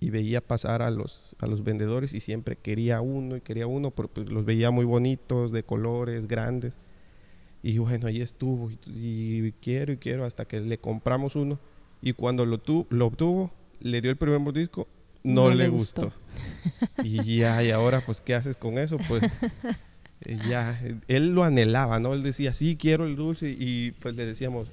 y 0.00 0.10
veía 0.10 0.40
pasar 0.40 0.82
a 0.82 0.90
los, 0.90 1.34
a 1.38 1.46
los 1.46 1.62
vendedores 1.64 2.12
y 2.12 2.20
siempre 2.20 2.56
quería 2.56 3.00
uno 3.00 3.36
y 3.36 3.40
quería 3.40 3.66
uno 3.66 3.90
porque 3.90 4.12
pues, 4.22 4.28
los 4.30 4.44
veía 4.44 4.70
muy 4.70 4.84
bonitos, 4.84 5.50
de 5.52 5.62
colores, 5.62 6.26
grandes. 6.28 6.74
Y 7.62 7.78
bueno, 7.78 8.08
ahí 8.08 8.20
estuvo 8.20 8.70
y 8.86 9.52
quiero 9.62 9.92
y 9.92 9.96
quiero 9.96 10.24
hasta 10.24 10.44
que 10.44 10.60
le 10.60 10.78
compramos 10.78 11.36
uno 11.36 11.58
y 12.02 12.12
cuando 12.12 12.44
lo, 12.44 12.58
tu- 12.58 12.86
lo 12.90 13.06
obtuvo, 13.06 13.50
le 13.80 14.00
dio 14.00 14.10
el 14.10 14.16
primer 14.16 14.38
mordisco, 14.40 14.88
no, 15.24 15.44
No 15.44 15.50
le 15.50 15.56
le 15.64 15.68
gustó. 15.68 16.06
gustó. 16.06 16.18
Y 17.02 17.36
ya, 17.38 17.62
y 17.62 17.70
ahora 17.70 18.00
pues, 18.04 18.20
¿qué 18.20 18.34
haces 18.34 18.56
con 18.56 18.78
eso? 18.78 18.96
Pues 19.08 19.24
eh, 20.22 20.38
ya, 20.48 20.78
eh, 20.84 20.96
él 21.08 21.32
lo 21.34 21.42
anhelaba, 21.44 21.98
¿no? 21.98 22.14
Él 22.14 22.22
decía, 22.22 22.52
sí, 22.54 22.76
quiero 22.76 23.06
el 23.06 23.16
dulce 23.16 23.50
y 23.58 23.92
pues 23.92 24.14
le 24.14 24.24
decíamos, 24.24 24.68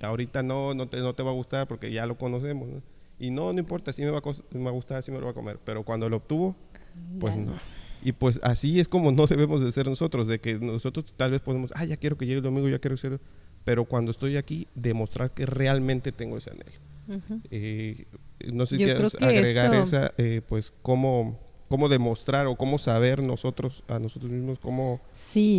ahorita 0.00 0.42
no, 0.42 0.74
no 0.74 0.88
te, 0.88 0.98
no 0.98 1.14
te 1.14 1.22
va 1.22 1.30
a 1.30 1.34
gustar 1.34 1.66
porque 1.68 1.92
ya 1.92 2.06
lo 2.06 2.16
conocemos, 2.18 2.68
¿no? 2.68 2.82
Y 3.18 3.30
no, 3.30 3.52
no 3.52 3.58
importa, 3.58 3.92
sí 3.92 4.02
me 4.02 4.10
va, 4.10 4.18
a, 4.18 4.22
me 4.56 4.64
va 4.64 4.70
a 4.70 4.72
gustar, 4.72 5.02
sí 5.02 5.10
me 5.12 5.18
lo 5.18 5.24
va 5.26 5.30
a 5.30 5.34
comer, 5.34 5.58
pero 5.64 5.82
cuando 5.84 6.08
lo 6.08 6.16
obtuvo, 6.16 6.56
pues 7.20 7.34
Ya 7.36 7.40
no. 7.42 7.52
Y 8.04 8.12
pues 8.12 8.40
así 8.42 8.80
es 8.80 8.88
como 8.88 9.12
no 9.12 9.26
debemos 9.28 9.60
de 9.60 9.70
ser 9.72 9.86
nosotros, 9.88 10.26
de 10.26 10.40
que 10.40 10.58
nosotros 10.58 11.06
tal 11.16 11.30
vez 11.30 11.40
podemos, 11.40 11.72
ah, 11.76 11.84
ya 11.84 11.96
quiero 11.96 12.16
que 12.18 12.26
llegue 12.26 12.38
el 12.38 12.42
domingo, 12.42 12.68
ya 12.68 12.78
quiero 12.80 12.96
ser, 12.96 13.20
pero 13.64 13.84
cuando 13.84 14.10
estoy 14.10 14.36
aquí, 14.36 14.66
demostrar 14.74 15.30
que 15.30 15.46
realmente 15.46 16.12
tengo 16.12 16.36
ese 16.36 16.50
anhelo. 16.50 17.22
Eh, 17.50 18.04
no 18.52 18.66
sé 18.66 18.76
si 18.76 18.84
quieres 18.84 19.14
agregar 19.20 19.74
esa, 19.74 20.12
eh, 20.18 20.40
pues 20.48 20.72
cómo, 20.82 21.38
cómo 21.68 21.88
demostrar 21.88 22.46
o 22.46 22.56
cómo 22.56 22.78
saber 22.78 23.22
nosotros 23.22 23.84
a 23.88 23.98
nosotros 23.98 24.30
mismos 24.30 24.58
cómo 24.58 25.00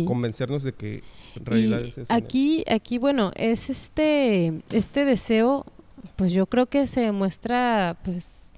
convencernos 0.06 0.62
de 0.62 0.72
que 0.72 1.02
en 1.36 1.46
realidad 1.46 1.82
es 1.82 1.98
eso. 1.98 2.12
Aquí, 2.12 2.64
aquí 2.70 2.98
bueno, 2.98 3.30
es 3.36 3.70
este, 3.70 4.62
este 4.70 5.04
deseo, 5.04 5.66
pues 6.16 6.32
yo 6.32 6.46
creo 6.46 6.66
que 6.66 6.86
se 6.86 7.02
demuestra 7.02 7.96
pues 8.04 8.50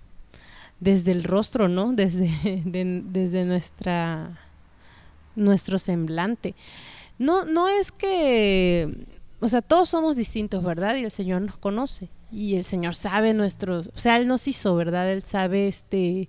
desde 0.81 1.12
el 1.12 1.25
rostro, 1.25 1.69
¿no? 1.69 1.93
Desde, 1.97 2.31
desde 2.65 3.45
nuestra 3.45 4.38
nuestro 5.37 5.79
semblante. 5.79 6.55
No, 7.19 7.45
no 7.45 7.69
es 7.69 7.93
que, 7.93 9.07
o 9.40 9.49
sea, 9.49 9.62
todos 9.62 9.88
somos 9.88 10.16
distintos, 10.16 10.64
¿verdad? 10.64 10.97
Y 10.97 11.05
el 11.05 11.11
Señor 11.11 11.43
nos 11.43 11.59
conoce 11.59 12.09
y 12.33 12.57
el 12.57 12.64
Señor 12.64 12.95
sabe 12.95 13.35
nuestros, 13.35 13.88
o 13.95 13.99
sea, 13.99 14.16
Él 14.16 14.26
nos 14.26 14.49
hizo, 14.49 14.75
¿verdad? 14.76 15.11
Él 15.11 15.23
sabe 15.23 15.69
este 15.69 16.28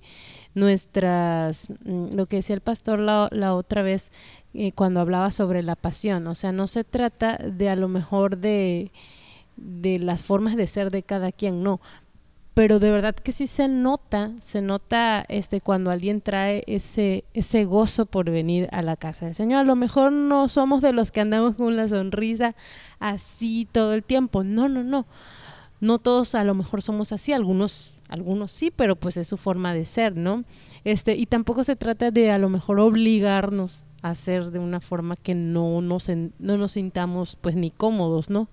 nuestras, 0.53 1.69
mm, 1.85 2.15
lo 2.15 2.25
que 2.25 2.37
decía 2.37 2.55
el 2.55 2.61
pastor 2.61 2.99
la, 2.99 3.53
otra 3.53 3.81
vez 3.83 4.11
eh, 4.53 4.71
cuando 4.71 4.99
hablaba 4.99 5.31
sobre 5.31 5.63
la 5.63 5.75
pasión, 5.75 6.27
o 6.27 6.35
sea, 6.35 6.51
no 6.51 6.67
se 6.67 6.83
trata 6.83 7.37
de 7.37 7.69
a 7.69 7.75
lo 7.75 7.87
mejor 7.87 8.37
de, 8.37 8.91
de 9.55 9.99
las 9.99 10.23
formas 10.23 10.55
de 10.55 10.67
ser 10.67 10.91
de 10.91 11.03
cada 11.03 11.31
quien, 11.31 11.63
no, 11.63 11.79
pero 12.57 12.79
de 12.79 12.89
verdad 12.89 13.13
que 13.13 13.33
sí 13.33 13.45
se 13.45 13.67
nota, 13.67 14.31
se 14.39 14.63
nota 14.63 15.23
este 15.29 15.61
cuando 15.61 15.91
alguien 15.91 16.21
trae 16.21 16.63
ese 16.65 17.23
ese 17.35 17.65
gozo 17.65 18.07
por 18.07 18.31
venir 18.31 18.67
a 18.71 18.81
la 18.81 18.95
casa 18.95 19.27
del 19.27 19.35
Señor. 19.35 19.59
A 19.59 19.63
lo 19.63 19.75
mejor 19.75 20.11
no 20.11 20.47
somos 20.47 20.81
de 20.81 20.91
los 20.91 21.11
que 21.11 21.21
andamos 21.21 21.53
con 21.53 21.75
la 21.75 21.87
sonrisa 21.87 22.55
así 22.97 23.67
todo 23.71 23.93
el 23.93 24.03
tiempo. 24.03 24.43
No, 24.43 24.69
no, 24.69 24.83
no. 24.83 25.05
No 25.81 25.99
todos 25.99 26.33
a 26.33 26.43
lo 26.43 26.55
mejor 26.55 26.81
somos 26.81 27.11
así, 27.11 27.31
algunos 27.31 27.91
algunos 28.09 28.53
sí, 28.53 28.71
pero 28.75 28.95
pues 28.95 29.17
es 29.17 29.27
su 29.27 29.37
forma 29.37 29.75
de 29.75 29.85
ser, 29.85 30.17
¿no? 30.17 30.43
Este, 30.83 31.15
y 31.15 31.27
tampoco 31.27 31.63
se 31.63 31.75
trata 31.75 32.09
de 32.09 32.31
a 32.31 32.39
lo 32.39 32.49
mejor 32.49 32.79
obligarnos 32.79 33.85
a 34.01 34.09
hacer 34.09 34.49
de 34.49 34.57
una 34.57 34.79
forma 34.79 35.15
que 35.15 35.35
no 35.35 35.79
nos, 35.81 36.09
no 36.09 36.57
nos 36.57 36.71
sintamos 36.71 37.37
pues 37.39 37.55
ni 37.55 37.69
cómodos, 37.69 38.31
¿no? 38.31 38.49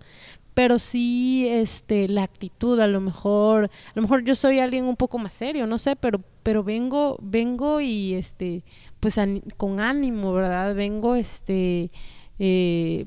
Pero 0.55 0.79
sí 0.79 1.47
este 1.51 2.09
la 2.09 2.23
actitud 2.23 2.81
a 2.81 2.87
lo 2.87 3.01
mejor 3.01 3.65
a 3.65 3.93
lo 3.95 4.03
mejor 4.03 4.25
yo 4.25 4.35
soy 4.35 4.61
alguien 4.61 4.85
un 4.85 4.97
poco 4.97 5.19
más 5.19 5.35
serio 5.35 5.67
no 5.67 5.79
sé 5.79 5.97
pero 5.97 6.21
pero 6.43 6.63
vengo 6.63 7.19
vengo 7.21 7.81
y 7.81 8.15
este 8.15 8.63
pues 9.01 9.19
con 9.57 9.81
ánimo 9.81 10.33
verdad 10.33 10.75
vengo 10.75 11.17
este 11.17 11.91
eh, 12.39 13.07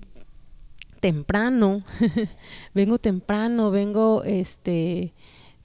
temprano 0.99 1.83
vengo 2.73 2.97
temprano 2.97 3.71
vengo 3.71 4.23
este 4.23 5.13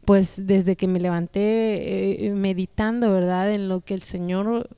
pues 0.04 0.46
desde 0.46 0.76
que 0.76 0.88
me 0.88 1.00
levanté 1.00 2.26
eh, 2.26 2.30
meditando 2.30 3.12
verdad 3.12 3.50
en 3.52 3.68
lo 3.68 3.80
que 3.80 3.94
el 3.94 4.02
señor 4.02 4.68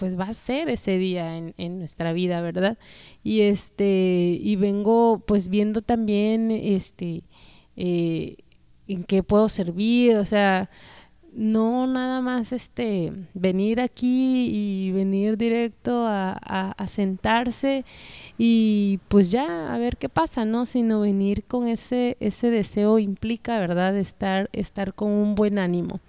pues 0.00 0.18
va 0.18 0.24
a 0.24 0.34
ser 0.34 0.70
ese 0.70 0.96
día 0.96 1.36
en, 1.36 1.78
nuestra 1.78 2.14
vida, 2.14 2.40
¿verdad? 2.40 2.78
Y 3.22 3.42
este, 3.42 4.38
y 4.40 4.56
vengo 4.56 5.22
pues 5.26 5.48
viendo 5.48 5.82
también 5.82 6.50
este 6.50 7.22
eh, 7.76 8.36
en 8.88 9.04
qué 9.04 9.22
puedo 9.22 9.50
servir, 9.50 10.16
o 10.16 10.24
sea, 10.24 10.70
no 11.34 11.86
nada 11.86 12.22
más 12.22 12.52
este 12.52 13.12
venir 13.34 13.78
aquí 13.78 14.48
y 14.50 14.92
venir 14.92 15.36
directo 15.36 16.06
a, 16.06 16.32
a, 16.32 16.86
sentarse 16.88 17.84
y 18.38 19.00
pues 19.08 19.30
ya 19.30 19.74
a 19.74 19.78
ver 19.78 19.98
qué 19.98 20.08
pasa, 20.08 20.46
¿no? 20.46 20.64
Sino 20.64 21.00
venir 21.00 21.44
con 21.44 21.68
ese, 21.68 22.16
ese 22.20 22.50
deseo 22.50 22.98
implica, 22.98 23.60
¿verdad? 23.60 23.98
Estar, 23.98 24.48
estar 24.54 24.94
con 24.94 25.12
un 25.12 25.34
buen 25.34 25.58
ánimo. 25.58 26.00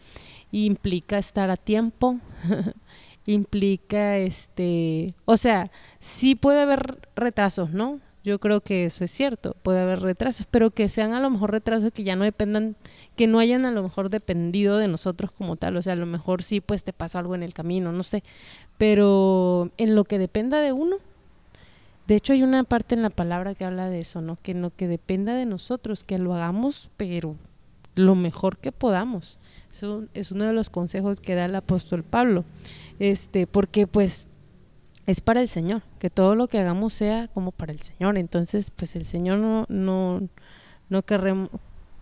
implica 0.54 1.18
estar 1.18 1.50
a 1.50 1.58
tiempo, 1.58 2.18
implica 3.26 4.18
este, 4.18 5.14
o 5.26 5.38
sea, 5.38 5.70
sí 6.00 6.36
puede 6.36 6.62
haber 6.62 7.08
retrasos, 7.16 7.72
¿no? 7.72 8.00
Yo 8.24 8.40
creo 8.40 8.62
que 8.62 8.86
eso 8.86 9.04
es 9.04 9.10
cierto, 9.10 9.56
puede 9.64 9.80
haber 9.80 10.00
retrasos, 10.02 10.46
pero 10.50 10.70
que 10.70 10.90
sean 10.90 11.14
a 11.14 11.20
lo 11.20 11.30
mejor 11.32 11.52
retrasos 11.52 11.92
que 11.92 12.04
ya 12.04 12.16
no 12.16 12.24
dependan, 12.24 12.76
que 13.16 13.26
no 13.26 13.40
hayan 13.40 13.66
a 13.66 13.72
lo 13.72 13.82
mejor 13.82 14.10
dependido 14.12 14.78
de 14.78 14.88
nosotros 14.88 15.32
como 15.32 15.56
tal, 15.56 15.76
o 15.78 15.82
sea, 15.82 15.94
a 15.94 15.96
lo 15.96 16.06
mejor 16.06 16.44
sí 16.44 16.62
pues 16.62 16.84
te 16.84 16.94
pasó 16.94 17.18
algo 17.18 17.34
en 17.34 17.42
el 17.42 17.54
camino, 17.54 17.92
no 17.92 18.04
sé, 18.04 18.22
pero 18.78 19.72
en 19.78 19.96
lo 19.96 20.04
que 20.04 20.20
dependa 20.20 20.62
de 20.62 20.72
uno, 20.72 20.98
de 22.06 22.16
hecho 22.16 22.34
hay 22.34 22.44
una 22.44 22.64
parte 22.64 22.94
en 22.94 23.02
la 23.02 23.10
palabra 23.10 23.56
que 23.56 23.66
habla 23.66 23.90
de 23.90 24.00
eso, 24.00 24.22
¿no? 24.22 24.36
Que 24.36 24.52
en 24.52 24.62
lo 24.62 24.70
que 24.70 24.88
dependa 24.88 25.34
de 25.34 25.46
nosotros, 25.46 26.04
que 26.04 26.20
lo 26.20 26.36
hagamos, 26.36 26.90
pero 26.98 27.36
lo 27.96 28.16
mejor 28.16 28.58
que 28.58 28.72
podamos. 28.72 29.40
Eso 29.70 30.06
es 30.14 30.32
uno 30.32 30.46
de 30.46 30.54
los 30.54 30.70
consejos 30.70 31.20
que 31.20 31.36
da 31.36 31.46
el 31.46 31.56
apóstol 31.56 32.04
Pablo 32.04 32.46
este, 33.02 33.48
porque 33.48 33.88
pues 33.88 34.28
es 35.08 35.22
para 35.22 35.42
el 35.42 35.50
Señor, 35.50 35.82
que 35.98 36.12
todo 36.12 36.36
lo 36.36 36.48
que 36.48 36.60
hagamos 36.60 36.94
sea 36.94 37.28
como 37.30 37.52
para 37.52 37.72
el 37.72 37.82
Señor. 37.82 38.16
Entonces, 38.18 38.72
pues 38.72 38.96
el 38.96 39.06
Señor 39.06 39.40
no, 39.40 39.66
no, 39.70 40.22
no 40.90 41.04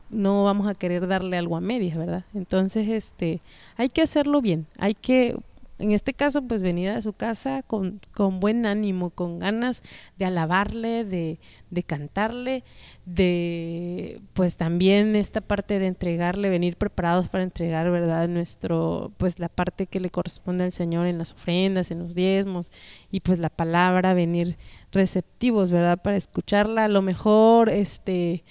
no 0.10 0.44
vamos 0.44 0.68
a 0.68 0.76
querer 0.76 1.08
darle 1.08 1.38
algo 1.38 1.56
a 1.56 1.62
medias, 1.62 1.98
¿verdad? 1.98 2.26
Entonces, 2.34 2.90
este, 2.90 3.40
hay 3.78 3.88
que 3.88 4.02
hacerlo 4.02 4.42
bien, 4.42 4.68
hay 4.78 4.94
que 4.94 5.38
en 5.80 5.92
este 5.92 6.14
caso, 6.14 6.42
pues 6.42 6.62
venir 6.62 6.90
a 6.90 7.02
su 7.02 7.14
casa 7.14 7.64
con, 7.64 8.02
con 8.14 8.40
buen 8.42 8.66
ánimo, 8.66 9.10
con 9.10 9.40
ganas 9.40 9.82
de 10.18 10.26
alabarle, 10.26 11.06
de, 11.06 11.40
de, 11.70 11.84
cantarle, 11.84 12.64
de 13.06 14.22
pues 14.34 14.58
también 14.58 15.16
esta 15.16 15.40
parte 15.40 15.80
de 15.80 15.88
entregarle, 15.88 16.50
venir 16.50 16.76
preparados 16.76 17.30
para 17.30 17.44
entregar, 17.44 17.90
¿verdad? 17.92 18.28
Nuestro, 18.28 19.14
pues 19.18 19.40
la 19.40 19.48
parte 19.48 19.88
que 19.88 20.02
le 20.02 20.10
corresponde 20.10 20.66
al 20.66 20.74
Señor 20.74 21.08
en 21.08 21.18
las 21.18 21.32
ofrendas, 21.32 21.92
en 21.92 22.00
los 22.00 22.14
diezmos, 22.14 22.72
y 23.10 23.22
pues 23.22 23.40
la 23.40 23.50
palabra, 23.50 24.14
venir 24.14 24.58
receptivos, 24.92 25.72
¿verdad? 25.72 26.02
Para 26.02 26.18
escucharla, 26.18 26.86
a 26.86 26.90
lo 26.90 27.02
mejor, 27.02 27.70
este, 27.70 28.44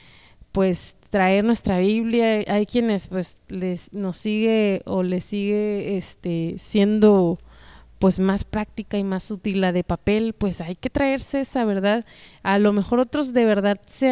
pues 0.53 0.97
traer 1.11 1.45
nuestra 1.45 1.79
Biblia. 1.79 2.45
Hay 2.47 2.67
quienes 2.67 3.09
pues 3.09 3.39
les 3.49 3.93
nos 3.93 4.19
sigue 4.19 4.83
o 4.85 5.03
les 5.03 5.25
sigue 5.25 5.97
este 5.97 6.57
siendo 6.59 7.39
pues 7.99 8.21
más 8.21 8.45
práctica 8.45 8.97
y 8.97 9.05
más 9.05 9.31
útil 9.31 9.61
la 9.61 9.73
de 9.73 9.83
papel, 9.83 10.33
pues 10.33 10.61
hay 10.61 10.77
que 10.77 10.89
traerse 10.89 11.41
esa, 11.41 11.65
¿verdad? 11.65 12.05
A 12.45 12.59
lo 12.59 12.73
mejor 12.73 13.01
otros 13.01 13.33
de 13.33 13.45
verdad 13.45 13.81
se, 13.87 14.07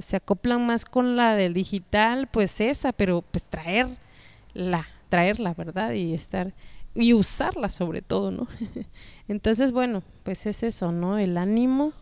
se 0.00 0.16
acoplan 0.16 0.66
más 0.66 0.84
con 0.84 1.16
la 1.16 1.36
del 1.36 1.54
digital, 1.54 2.26
pues 2.26 2.60
esa, 2.60 2.92
pero 2.92 3.22
pues 3.22 3.48
traerla, 3.48 4.88
traerla, 5.08 5.54
¿verdad? 5.54 5.92
Y 5.92 6.14
estar 6.14 6.52
y 6.96 7.12
usarla 7.12 7.68
sobre 7.68 8.02
todo, 8.02 8.30
¿no? 8.30 8.48
Entonces, 9.28 9.70
bueno, 9.70 10.02
pues 10.24 10.46
es 10.46 10.62
eso, 10.62 10.90
¿no? 10.90 11.18
El 11.18 11.36
ánimo 11.36 11.92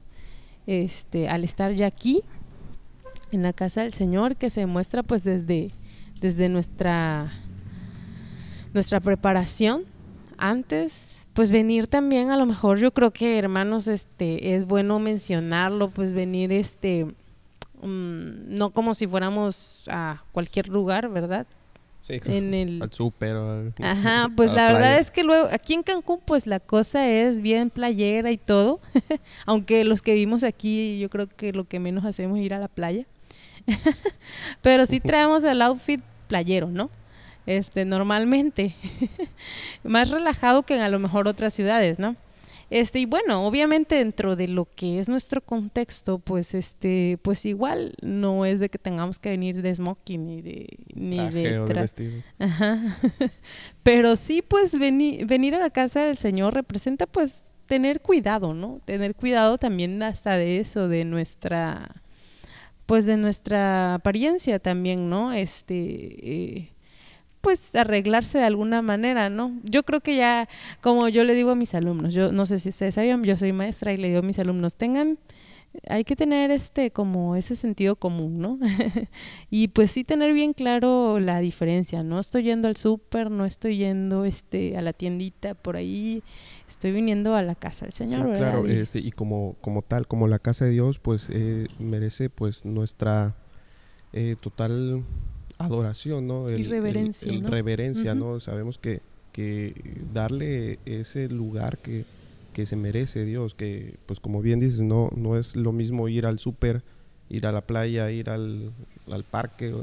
este 0.66 1.28
al 1.28 1.44
estar 1.44 1.73
ya 1.73 1.87
aquí 1.87 2.23
en 3.35 3.43
la 3.43 3.53
casa 3.53 3.83
del 3.83 3.93
Señor 3.93 4.37
que 4.37 4.50
se 4.50 4.61
demuestra 4.61 5.03
pues 5.03 5.25
desde, 5.25 5.71
desde 6.21 6.49
nuestra, 6.49 7.33
nuestra 8.73 9.00
preparación. 9.00 9.85
Antes 10.38 11.25
pues 11.35 11.50
venir 11.50 11.88
también 11.88 12.31
a 12.31 12.37
lo 12.37 12.47
mejor 12.47 12.79
yo 12.79 12.93
creo 12.93 13.11
que 13.11 13.38
hermanos 13.38 13.88
este 13.88 14.55
es 14.55 14.67
bueno 14.67 15.00
mencionarlo 15.00 15.91
pues 15.91 16.14
venir 16.14 16.53
este 16.53 17.07
mm, 17.83 18.57
no 18.57 18.71
como 18.71 18.95
si 18.95 19.07
fuéramos 19.07 19.83
a 19.88 20.23
cualquier 20.33 20.69
lugar 20.69 21.11
verdad 21.11 21.47
Sí, 22.03 22.21
en 22.26 22.53
el 22.53 22.83
al 22.83 22.93
súper 22.93 23.35
ajá 23.83 24.31
pues 24.37 24.53
la, 24.53 24.73
verdad 24.73 24.99
es 24.99 25.11
que 25.11 25.25
luego 25.25 25.49
aquí 25.50 25.73
en 25.73 25.83
Cancún 25.83 26.21
pues 26.25 26.47
la 26.47 26.61
cosa 26.61 27.09
es 27.09 27.41
bien 27.41 27.71
playera 27.71 28.31
y 28.31 28.37
todo. 28.37 28.79
Aunque 29.47 29.85
los 29.85 30.03
que 30.03 30.12
vivimos 30.12 30.45
aquí 30.45 30.99
yo 30.99 31.09
creo 31.09 31.29
que 31.29 31.55
lo 31.55 31.64
que 31.64 31.81
menos 31.81 32.05
hacemos 32.05 32.38
es 32.38 32.45
ir 32.45 32.53
a 32.53 32.59
la 32.59 32.69
playa 32.69 33.07
Pero 34.62 34.87
sí 34.87 35.00
traemos 35.00 35.44
el 35.44 35.62
outfit 35.62 36.00
playero, 36.28 36.68
¿no? 36.68 36.90
Este, 37.47 37.85
normalmente. 37.85 38.75
Más 39.85 40.11
relajado 40.11 40.62
que 40.62 40.76
en 40.76 40.83
a 40.83 40.88
lo 40.88 40.99
mejor 40.99 41.28
otras 41.28 41.54
ciudades, 41.54 41.99
¿no? 41.99 42.16
Este, 42.71 42.99
y 42.99 43.06
bueno, 43.06 43.47
obviamente 43.47 43.97
dentro 43.97 44.37
de 44.37 44.49
lo 44.49 44.64
que 44.64 44.99
es 44.99 45.09
nuestro 45.09 45.40
contexto, 45.42 46.18
pues 46.18 46.54
este, 46.54 47.18
pues 47.23 47.44
igual 47.44 47.94
no 48.00 48.47
es 48.47 48.59
de 48.59 48.68
que 48.68 48.78
tengamos 48.78 49.18
que 49.18 49.28
venir 49.28 49.61
de 49.62 49.75
smoking 49.75 50.26
ni 50.26 50.42
de 50.42 50.66
ni 50.94 51.30
de, 51.30 52.23
Ajá. 52.38 52.83
Pero 53.83 54.16
sí 54.16 54.42
pues 54.42 54.78
venir 54.78 55.26
venir 55.26 55.54
a 55.54 55.59
la 55.59 55.71
casa 55.71 56.06
del 56.06 56.16
Señor 56.16 56.54
representa 56.54 57.06
pues 57.06 57.42
tener 57.66 58.00
cuidado, 58.00 58.54
¿no? 58.54 58.80
Tener 58.85 59.14
cuidado 59.14 59.59
también 59.59 60.02
hasta 60.02 60.37
de 60.37 60.59
eso 60.59 60.88
de 60.88 61.04
nuestra 61.04 62.02
pues 62.87 63.07
de 63.07 63.17
nuestra 63.17 63.95
apariencia 63.95 64.59
también, 64.59 65.09
¿no? 65.09 65.33
Este, 65.33 65.75
eh, 65.75 66.69
pues 67.41 67.75
arreglarse 67.75 68.38
de 68.38 68.45
alguna 68.45 68.83
manera, 68.83 69.29
¿no? 69.31 69.53
Yo 69.64 69.83
creo 69.83 70.00
que 70.00 70.17
ya, 70.17 70.49
como 70.81 71.09
yo 71.09 71.25
le 71.25 71.35
digo 71.35 71.50
a 71.50 71.55
mis 71.55 71.75
alumnos, 71.75 72.14
yo 72.14 72.33
no 72.33 72.47
sé 72.47 72.59
si 72.59 72.71
ustedes 72.71 72.95
sabían, 72.95 73.23
yo 73.23 73.37
soy 73.37 73.53
maestra 73.53 73.93
y 73.93 73.97
le 73.97 74.09
digo 74.09 74.21
a 74.21 74.23
mis 74.23 74.38
alumnos, 74.38 74.76
tengan 74.76 75.19
hay 75.88 76.05
que 76.05 76.17
tener 76.17 76.50
este 76.50 76.91
como 76.91 77.37
ese 77.37 77.57
sentido 77.57 77.97
común, 77.97 78.38
¿no? 78.38 78.59
y 79.50 79.69
pues 79.69 79.91
sí 79.91 80.05
tener 80.05 80.33
bien 80.33 80.53
claro 80.53 81.19
la 81.21 81.41
diferencia, 81.41 82.03
no 82.03 82.21
estoy 82.21 82.45
yendo 82.45 82.69
al 82.69 82.76
súper, 82.76 83.31
no 83.31 83.45
estoy 83.45 83.79
yendo 83.79 84.25
este 84.25 84.76
a 84.76 84.83
la 84.83 84.93
tiendita 84.93 85.55
por 85.55 85.76
ahí, 85.76 86.23
estoy 86.75 86.93
viniendo 86.93 87.35
a 87.35 87.43
la 87.43 87.54
casa 87.54 87.87
del 87.87 87.93
Señor, 87.93 88.33
sí, 88.33 88.38
Claro, 88.38 88.66
este, 88.66 88.99
y 88.99 89.11
como 89.11 89.57
como 89.61 89.83
tal, 89.83 90.07
como 90.07 90.28
la 90.28 90.38
casa 90.38 90.64
de 90.64 90.73
Dios, 90.73 90.99
pues 90.99 91.31
eh, 91.33 91.69
merece 91.78 92.31
pues 92.31 92.64
nuestra 92.64 93.35
eh, 94.12 94.37
total 94.40 95.02
adoración, 95.59 96.26
¿no? 96.26 96.50
y 96.50 96.62
reverencia, 96.64 97.33
¿no? 97.33 97.49
reverencia, 97.49 98.14
¿no? 98.14 98.40
Sabemos 98.40 98.78
que 98.78 99.00
que 99.33 99.75
darle 100.12 100.78
ese 100.85 101.28
lugar 101.28 101.78
que 101.78 102.04
que 102.54 102.64
se 102.64 102.76
merece 102.76 103.26
Dios, 103.26 103.54
que 103.54 103.97
pues 104.07 104.21
como 104.21 104.40
bien 104.40 104.59
dices, 104.59 104.81
no, 104.81 105.11
no 105.14 105.37
es 105.37 105.57
lo 105.57 105.73
mismo 105.73 106.09
ir 106.09 106.25
al 106.25 106.38
súper, 106.38 106.83
ir 107.28 107.47
a 107.47 107.52
la 107.52 107.61
playa, 107.62 108.11
ir 108.11 108.31
al, 108.31 108.73
parque, 109.31 109.75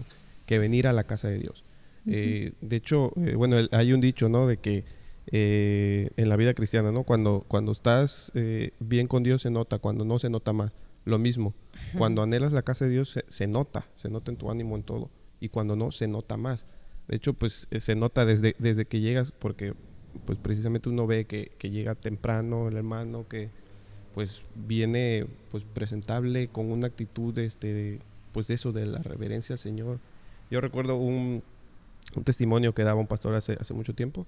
que 0.48 0.58
venir 0.58 0.88
a 0.88 0.94
la 0.94 1.04
casa 1.04 1.28
de 1.28 1.38
Dios. 1.38 1.64
Eh, 2.08 2.54
de 2.62 2.76
hecho, 2.78 3.12
eh, 3.18 3.36
bueno, 3.36 3.58
hay 3.72 3.94
un 3.94 4.02
dicho, 4.02 4.30
¿no? 4.30 4.48
De 4.48 4.58
que 4.58 4.84
eh, 5.28 6.10
en 6.18 6.30
la 6.30 6.36
vida 6.36 6.54
cristiana, 6.54 6.92
¿no? 6.92 7.04
Cuando, 7.04 7.46
cuando 7.48 7.72
estás 7.72 8.32
bien 8.80 9.08
con 9.08 9.24
Dios 9.24 9.42
se 9.42 9.52
nota, 9.52 9.80
cuando 9.80 10.06
no 10.06 10.20
se 10.20 10.30
nota 10.30 10.54
más. 10.54 10.72
Lo 11.04 11.18
mismo, 11.18 11.56
cuando 11.98 12.22
anhelas 12.22 12.52
la 12.52 12.62
casa 12.62 12.86
de 12.86 12.92
Dios 12.92 13.10
se, 13.10 13.26
se, 13.28 13.48
nota, 13.48 13.88
se 13.96 14.10
nota 14.10 14.30
en 14.30 14.38
tu 14.38 14.52
ánimo, 14.52 14.76
en 14.76 14.84
todo. 14.84 15.10
Y 15.40 15.50
cuando 15.50 15.76
no, 15.76 15.92
se 15.92 16.08
nota 16.08 16.38
más. 16.38 16.66
De 17.08 17.16
hecho, 17.16 17.34
pues 17.34 17.68
se 17.76 17.96
nota 17.96 18.26
desde, 18.26 18.56
desde 18.60 18.86
que 18.86 19.00
llegas, 19.00 19.32
porque 19.32 19.74
pues 20.26 20.38
precisamente 20.40 20.90
uno 20.90 21.08
ve 21.08 21.26
que, 21.26 21.52
llega 21.70 21.96
temprano 21.96 22.68
el 22.68 22.78
hermano, 22.78 23.28
que 23.28 23.50
pues 24.14 24.44
viene 24.56 25.26
pues 25.52 25.64
presentable 25.64 26.48
con 26.50 26.72
una 26.72 26.88
actitud 26.88 27.38
este, 27.40 28.00
pues 28.34 28.50
eso 28.50 28.72
de 28.72 28.86
la 28.86 29.00
reverencia 29.00 29.54
al 29.54 29.60
Señor. 29.60 30.00
Yo 30.50 30.62
recuerdo 30.62 30.98
un, 30.98 31.44
testimonio 32.26 32.74
que 32.74 32.84
daba 32.84 33.00
un 33.00 33.08
pastor 33.08 33.36
hace, 33.36 33.58
hace 33.60 33.74
mucho 33.74 33.94
tiempo 33.94 34.26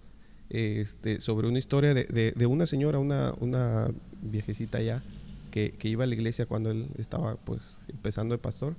este, 0.49 1.21
sobre 1.21 1.47
una 1.47 1.59
historia 1.59 1.93
de, 1.93 2.45
una 2.45 2.65
señora, 2.65 2.99
una, 2.99 3.33
una 3.39 3.89
viejecita 4.21 4.81
ya, 4.81 5.03
que, 5.51 5.73
iba 5.83 6.03
a 6.03 6.07
la 6.07 6.15
iglesia 6.15 6.45
cuando 6.45 6.71
él 6.71 6.87
estaba 6.97 7.35
pues 7.35 7.79
empezando 7.87 8.33
de 8.33 8.39
pastor 8.39 8.75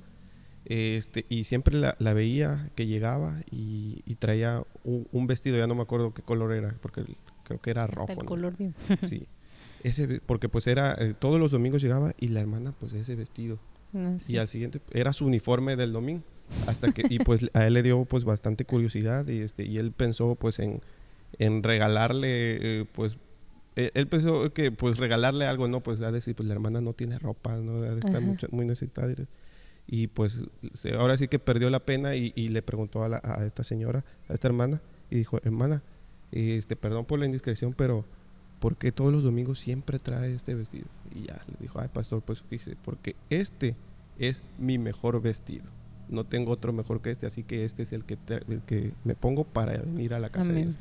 este, 0.64 1.26
y 1.28 1.44
siempre 1.44 1.76
la, 1.76 2.14
veía 2.14 2.70
que 2.74 2.86
llegaba 2.86 3.40
y, 3.50 4.02
traía 4.18 4.62
un, 4.84 5.26
vestido, 5.26 5.58
ya 5.58 5.66
no 5.66 5.74
me 5.74 5.82
acuerdo 5.82 6.14
qué 6.14 6.22
color 6.22 6.52
era, 6.52 6.74
porque 6.80 7.04
creo 7.44 7.60
que 7.60 7.70
era 7.70 7.86
rojo. 7.86 8.12
el 8.12 8.24
color 8.24 8.54
Sí. 9.02 9.26
Ese, 9.82 10.20
porque 10.24 10.48
pues 10.48 10.66
era, 10.66 10.96
eh, 10.98 11.14
todos 11.18 11.38
los 11.38 11.50
domingos 11.50 11.82
llegaba 11.82 12.14
y 12.18 12.28
la 12.28 12.40
hermana 12.40 12.72
pues 12.78 12.94
ese 12.94 13.14
vestido. 13.16 13.58
Ah, 13.92 14.16
y 14.26 14.38
al 14.38 14.48
siguiente 14.48 14.80
era 14.92 15.12
su 15.12 15.26
uniforme 15.26 15.76
del 15.76 15.92
domingo. 15.92 16.22
Hasta 16.66 16.90
que, 16.90 17.04
y 17.08 17.18
pues 17.18 17.50
a 17.52 17.66
él 17.66 17.74
le 17.74 17.82
dio 17.82 18.04
pues 18.06 18.24
bastante 18.24 18.64
curiosidad 18.64 19.28
y 19.28 19.40
este, 19.40 19.64
y 19.64 19.76
él 19.76 19.92
pensó 19.92 20.34
pues 20.34 20.58
en, 20.58 20.80
en 21.38 21.62
regalarle 21.62 22.80
eh, 22.80 22.84
pues 22.92 23.16
e, 23.76 23.90
él 23.94 24.06
pensó 24.06 24.52
que 24.52 24.70
pues 24.70 24.98
regalarle 24.98 25.46
algo, 25.46 25.68
no, 25.68 25.80
pues 25.80 26.00
a 26.00 26.12
decir, 26.12 26.34
pues 26.34 26.46
la 26.46 26.54
hermana 26.54 26.80
no 26.80 26.92
tiene 26.92 27.18
ropa, 27.18 27.56
no, 27.56 27.80
de 27.80 27.98
estar 27.98 28.22
muy 28.50 28.66
necesitada 28.66 29.12
y 29.86 30.06
pues 30.06 30.40
ahora 30.98 31.18
sí 31.18 31.28
que 31.28 31.38
perdió 31.38 31.68
la 31.70 31.80
pena 31.80 32.14
y, 32.14 32.30
le 32.48 32.62
preguntó 32.62 33.04
a, 33.04 33.20
a, 33.22 33.44
esta 33.44 33.64
señora, 33.64 34.04
a 34.28 34.34
esta 34.34 34.48
hermana, 34.48 34.80
y 35.10 35.16
dijo, 35.16 35.38
hermana, 35.44 35.82
este, 36.32 36.74
perdón 36.74 37.04
por 37.04 37.18
la 37.18 37.26
indiscreción, 37.26 37.74
pero 37.74 38.04
¿por 38.60 38.76
qué 38.76 38.92
todos 38.92 39.12
los 39.12 39.22
domingos 39.22 39.58
siempre 39.58 39.98
trae 39.98 40.34
este 40.34 40.54
vestido? 40.54 40.86
Y 41.14 41.26
ya 41.26 41.34
le 41.48 41.56
dijo, 41.60 41.80
ay 41.80 41.88
pastor, 41.92 42.22
pues 42.22 42.40
fíjese, 42.40 42.76
porque 42.84 43.14
este 43.30 43.76
es 44.18 44.42
mi 44.58 44.78
mejor 44.78 45.20
vestido. 45.20 45.64
No 46.08 46.24
tengo 46.24 46.52
otro 46.52 46.72
mejor 46.72 47.00
que 47.00 47.10
este, 47.10 47.26
así 47.26 47.42
que 47.42 47.64
este 47.64 47.82
es 47.82 47.92
el 47.92 48.04
que, 48.04 48.18
el 48.48 48.62
que 48.62 48.92
me 49.04 49.14
pongo 49.14 49.44
para 49.44 49.76
venir 49.78 50.14
a 50.14 50.18
la 50.18 50.30
casa 50.30 50.52
de 50.52 50.62
Dios. 50.62 50.74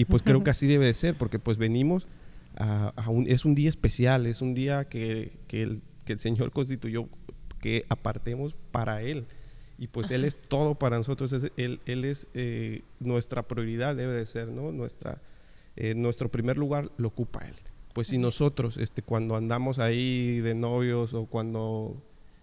Y 0.00 0.06
pues 0.06 0.22
creo 0.22 0.42
que 0.42 0.48
así 0.48 0.66
debe 0.66 0.86
de 0.86 0.94
ser, 0.94 1.14
porque 1.14 1.38
pues 1.38 1.58
venimos 1.58 2.08
a, 2.56 2.94
un, 3.08 3.28
es 3.28 3.44
un 3.44 3.54
día 3.54 3.68
especial, 3.68 4.24
es 4.24 4.40
un 4.40 4.54
día 4.54 4.86
que, 4.86 5.30
que, 5.46 5.62
el, 5.62 5.82
que 6.06 6.14
el 6.14 6.18
Señor 6.18 6.52
constituyó 6.52 7.06
que 7.60 7.84
apartemos 7.90 8.54
para 8.70 9.02
Él. 9.02 9.26
Y 9.76 9.88
pues 9.88 10.10
Él 10.10 10.24
es 10.24 10.40
todo 10.40 10.74
para 10.74 10.96
nosotros, 10.96 11.34
Él, 11.58 11.80
él 11.84 12.04
es 12.06 12.28
eh, 12.32 12.80
nuestra 12.98 13.42
prioridad, 13.42 13.94
debe 13.94 14.14
de 14.14 14.24
ser, 14.24 14.48
¿no? 14.48 14.72
Nuestra, 14.72 15.20
eh, 15.76 15.94
nuestro 15.94 16.30
primer 16.30 16.56
lugar 16.56 16.90
lo 16.96 17.08
ocupa 17.08 17.46
Él. 17.46 17.56
Pues 17.92 18.08
si 18.08 18.16
nosotros, 18.16 18.78
este, 18.78 19.02
cuando 19.02 19.36
andamos 19.36 19.78
ahí 19.78 20.40
de 20.40 20.54
novios 20.54 21.12
o 21.12 21.26
cuando 21.26 22.02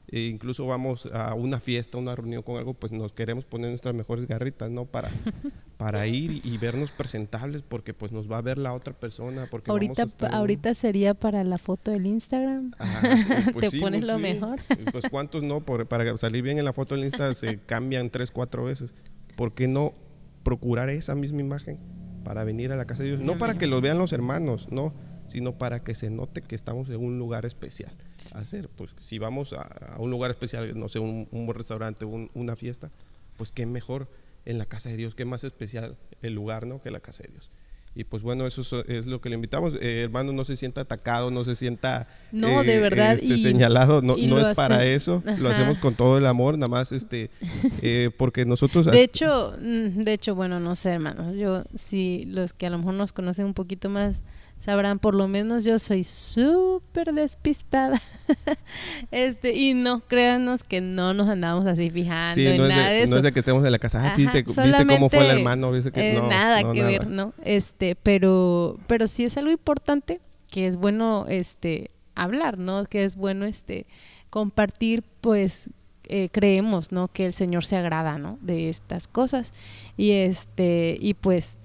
e 0.10 0.28
incluso 0.28 0.66
vamos 0.66 1.08
a 1.14 1.34
una 1.34 1.60
fiesta, 1.60 1.98
una 1.98 2.16
reunión 2.16 2.42
con 2.42 2.58
algo, 2.58 2.74
pues 2.74 2.94
nos 2.94 3.12
queremos 3.12 3.44
poner 3.44 3.70
nuestras 3.70 3.94
mejores 3.94 4.26
garritas, 4.26 4.72
¿no? 4.72 4.86
Para, 4.86 5.10
para 5.78 6.08
ir 6.08 6.42
y 6.46 6.58
vernos 6.58 6.92
presentables 6.92 7.62
porque 7.62 7.94
pues 7.94 8.14
nos 8.14 8.32
va 8.32 8.38
a 8.38 8.42
ver 8.42 8.58
la 8.58 8.74
otra 8.74 8.94
persona. 8.94 9.48
Porque 9.52 9.70
ahorita, 9.70 10.06
ahorita 10.32 10.74
sería 10.76 11.14
para 11.14 11.44
la 11.44 11.58
foto 11.58 11.92
del 11.92 12.06
Instagram. 12.06 12.72
Pues 13.52 13.72
Te 13.72 13.80
pones 13.80 14.08
lo 14.08 14.18
mejor. 14.18 14.62
Pues 14.94 15.06
cuántos 15.12 15.44
no, 15.44 15.62
para 15.62 16.18
salir 16.18 16.42
bien 16.42 16.58
en 16.58 16.66
la 16.66 16.74
foto 16.74 16.96
del 16.96 17.04
Instagram 17.04 17.34
se 17.36 17.60
cambian 17.60 18.10
tres, 18.10 18.32
cuatro 18.32 18.64
veces. 18.64 18.94
¿Por 19.36 19.54
qué 19.54 19.68
no 19.68 19.94
procurar 20.44 20.90
esa 20.90 21.16
misma 21.16 21.42
imagen 21.42 21.80
para 22.24 22.46
venir 22.46 22.72
a 22.72 22.78
la 22.78 22.86
casa 22.86 23.04
de 23.04 23.10
Dios? 23.10 23.20
No 23.20 23.38
para 23.38 23.58
que 23.58 23.68
lo 23.68 23.82
vean 23.82 23.98
los 23.98 24.14
hermanos, 24.14 24.70
no 24.72 24.94
sino 25.28 25.58
para 25.58 25.84
que 25.84 25.96
se 25.96 26.10
note 26.10 26.42
que 26.42 26.56
estamos 26.56 26.90
en 26.90 27.04
un 27.04 27.20
lugar 27.20 27.46
especial. 27.46 27.92
Hacer, 28.34 28.70
pues 28.70 28.92
si 28.98 29.20
vamos 29.20 29.54
a, 29.54 29.96
un 29.98 30.10
lugar 30.10 30.32
especial, 30.32 30.78
no 30.78 30.90
sé, 30.90 31.00
un, 31.00 31.28
un 31.32 31.54
restaurante, 31.54 32.06
una 32.06 32.56
fiesta, 32.56 32.90
pues 33.38 33.52
qué 33.52 33.66
mejor 33.66 34.08
en 34.46 34.58
la 34.58 34.66
casa 34.66 34.90
de 34.90 34.98
Dios, 34.98 35.16
qué 35.16 35.26
más 35.26 35.44
especial 35.44 35.98
el 36.22 36.34
lugar, 36.34 36.66
¿no? 36.66 36.82
Que 36.82 36.92
la 36.92 37.00
casa 37.00 37.24
de 37.24 37.30
Dios. 37.32 37.50
Y 37.98 38.04
pues 38.04 38.22
bueno, 38.22 38.46
eso 38.46 38.62
es 38.88 39.08
lo 39.08 39.22
que 39.22 39.30
le 39.30 39.34
invitamos. 39.34 39.74
Eh, 39.82 40.04
hermano, 40.04 40.32
no 40.32 40.46
se 40.46 40.56
sienta 40.56 40.82
atacado, 40.82 41.32
no 41.32 41.44
se 41.44 41.56
sienta 41.56 42.08
no, 42.32 42.62
de 42.64 42.76
eh, 42.76 42.80
verdad. 42.80 43.16
Este, 43.16 43.40
señalado. 43.40 44.04
No, 44.04 44.16
no 44.16 44.40
es 44.40 44.56
para 44.56 44.86
eso. 44.86 45.24
Lo 45.40 45.50
hacemos 45.50 45.80
con 45.80 45.96
todo 45.96 46.20
el 46.20 46.28
amor, 46.28 46.60
nada 46.60 46.68
más 46.68 46.92
este, 46.92 47.32
eh, 47.82 48.12
porque 48.16 48.46
nosotros... 48.46 48.86
De 48.86 49.02
hecho, 49.02 49.52
mm, 49.60 50.04
de 50.04 50.14
hecho, 50.14 50.36
bueno, 50.36 50.60
no 50.60 50.76
sé, 50.76 50.92
hermano. 50.92 51.34
Yo, 51.34 51.64
si 51.74 52.26
los 52.26 52.54
que 52.54 52.68
a 52.68 52.70
lo 52.70 52.78
mejor 52.78 52.94
nos 52.94 53.14
conocen 53.14 53.48
un 53.48 53.56
poquito 53.56 53.90
más, 53.90 54.22
sabrán, 54.58 55.00
por 55.00 55.16
lo 55.16 55.28
menos 55.28 55.64
yo 55.64 55.80
soy 55.80 56.04
súper 56.04 57.14
despistada. 57.14 58.02
este, 59.12 59.54
y 59.54 59.74
no, 59.74 60.02
créanos 60.02 60.64
que 60.64 60.82
no 60.82 61.14
nos 61.14 61.30
andamos 61.30 61.66
así 61.66 61.90
fijando 61.90 62.42
en 62.42 62.68
nada 62.68 62.90
de, 62.90 63.04
eso. 63.04 63.12
No 63.12 63.18
es 63.18 63.24
de 63.24 63.32
que 63.32 63.40
estemos 63.40 63.66
en 63.66 63.72
la 63.72 63.80
casa, 63.80 64.14
¿viste, 64.16 64.44
cómo 64.44 65.10
fue 65.10 65.20
el 65.20 65.38
hermano? 65.38 65.72
Que, 65.72 66.14
eh, 66.16 66.22
nada 66.22 66.72
que 66.74 66.84
ver, 66.84 67.08
¿no? 67.08 67.34
Este, 67.44 67.96
pero, 67.96 68.78
pero 68.88 69.08
sí 69.08 69.26
es 69.26 69.38
algo 69.38 69.52
importante 69.52 70.20
que 70.52 70.68
es 70.68 70.78
bueno 70.78 71.26
este 71.28 71.92
hablar, 72.16 72.58
¿no? 72.58 72.86
Que 72.86 73.04
es 73.04 73.16
bueno 73.16 73.46
este 73.46 73.86
compartir, 74.30 75.04
pues 75.22 75.70
eh, 76.10 76.30
creemos, 76.32 76.92
¿no? 76.92 77.08
Que 77.10 77.26
el 77.26 77.34
Señor 77.34 77.66
se 77.66 77.78
agrada, 77.78 78.18
¿no? 78.18 78.38
De 78.42 78.70
estas 78.70 79.08
cosas. 79.08 79.54
Y 79.98 80.12
este, 80.12 80.98
y 81.00 81.14
pues, 81.14 81.58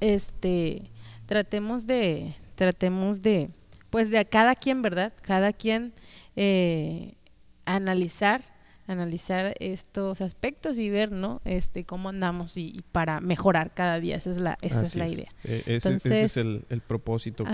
este, 0.00 0.82
tratemos 1.26 1.86
de, 1.86 2.34
tratemos 2.54 3.22
de, 3.22 3.50
pues 3.90 4.10
de 4.10 4.18
a 4.18 4.24
cada 4.24 4.54
quien, 4.54 4.82
¿verdad? 4.82 5.12
Cada 5.22 5.52
quien 5.52 5.92
eh, 6.36 7.14
analizar, 7.64 8.42
analizar 8.86 9.54
estos 9.60 10.20
aspectos 10.20 10.78
y 10.78 10.88
ver, 10.88 11.12
¿no? 11.12 11.40
Este, 11.44 11.84
cómo 11.84 12.08
andamos 12.08 12.56
y, 12.56 12.82
para 12.92 13.20
mejorar 13.20 13.74
cada 13.74 14.00
día. 14.00 14.16
Esa 14.16 14.30
es 14.30 14.38
la, 14.38 14.58
esa 14.62 14.82
es 14.82 14.96
la 14.96 15.08
idea. 15.08 15.28
E, 15.44 15.62
ese, 15.66 16.24
es 16.24 16.36
el, 16.36 16.64
propósito 16.86 17.44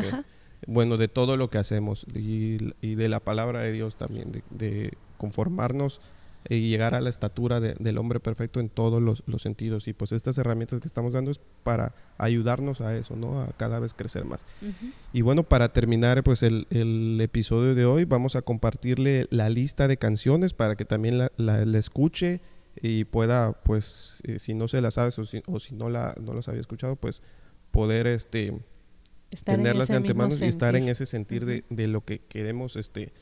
bueno, 0.66 0.96
de 0.96 1.08
todo 1.08 1.36
lo 1.36 1.50
que 1.50 1.58
hacemos 1.58 2.06
y, 2.14 2.58
de 2.94 3.08
la 3.08 3.20
palabra 3.20 3.62
de 3.62 3.72
Dios 3.72 3.96
también, 3.96 4.30
de, 4.30 4.42
de 4.50 4.92
conformarnos 5.16 6.00
y 6.48 6.68
llegar 6.68 6.94
a 6.94 7.00
la 7.00 7.10
estatura 7.10 7.60
del 7.60 7.98
hombre 7.98 8.20
perfecto 8.20 8.60
en 8.60 8.68
todos 8.68 9.00
los, 9.00 9.42
sentidos. 9.42 9.88
Y 9.88 9.92
pues 9.92 10.12
estas 10.12 10.38
herramientas 10.38 10.80
que 10.80 10.86
estamos 10.86 11.12
dando 11.12 11.30
es 11.30 11.40
para 11.62 11.94
ayudarnos 12.18 12.80
a 12.80 12.96
eso, 12.96 13.16
¿no? 13.16 13.40
A 13.40 13.48
cada 13.56 13.78
vez 13.78 13.94
crecer 13.94 14.24
más. 14.24 14.44
Y 15.12 15.22
bueno, 15.22 15.42
para 15.44 15.72
terminar 15.72 16.22
pues 16.22 16.42
el, 16.42 17.18
episodio 17.20 17.74
de 17.74 17.84
hoy, 17.84 18.04
vamos 18.04 18.36
a 18.36 18.42
compartirle 18.42 19.26
la 19.30 19.48
lista 19.48 19.88
de 19.88 19.96
canciones 19.96 20.54
para 20.54 20.76
que 20.76 20.84
también 20.84 21.28
la, 21.36 21.78
escuche 21.78 22.40
y 22.80 23.04
pueda, 23.04 23.52
pues, 23.52 24.22
eh, 24.24 24.38
si 24.38 24.54
no 24.54 24.66
se 24.66 24.80
la 24.80 24.90
sabes 24.90 25.18
o 25.18 25.24
si, 25.24 25.42
o 25.46 25.60
si 25.60 25.74
no, 25.74 25.90
la, 25.90 26.14
no 26.20 26.32
las 26.32 26.48
había 26.48 26.60
escuchado, 26.60 26.96
pues 26.96 27.22
poder 27.70 28.06
este 28.06 28.58
tenerlas 29.44 29.88
de 29.88 29.96
antemano 29.96 30.34
y 30.38 30.44
estar 30.44 30.76
en 30.76 30.88
ese 30.88 31.06
sentir 31.06 31.46
de, 31.46 31.64
de, 31.70 31.88
lo 31.88 32.04
que 32.04 32.20
queremos 32.20 32.76
este 32.76 33.12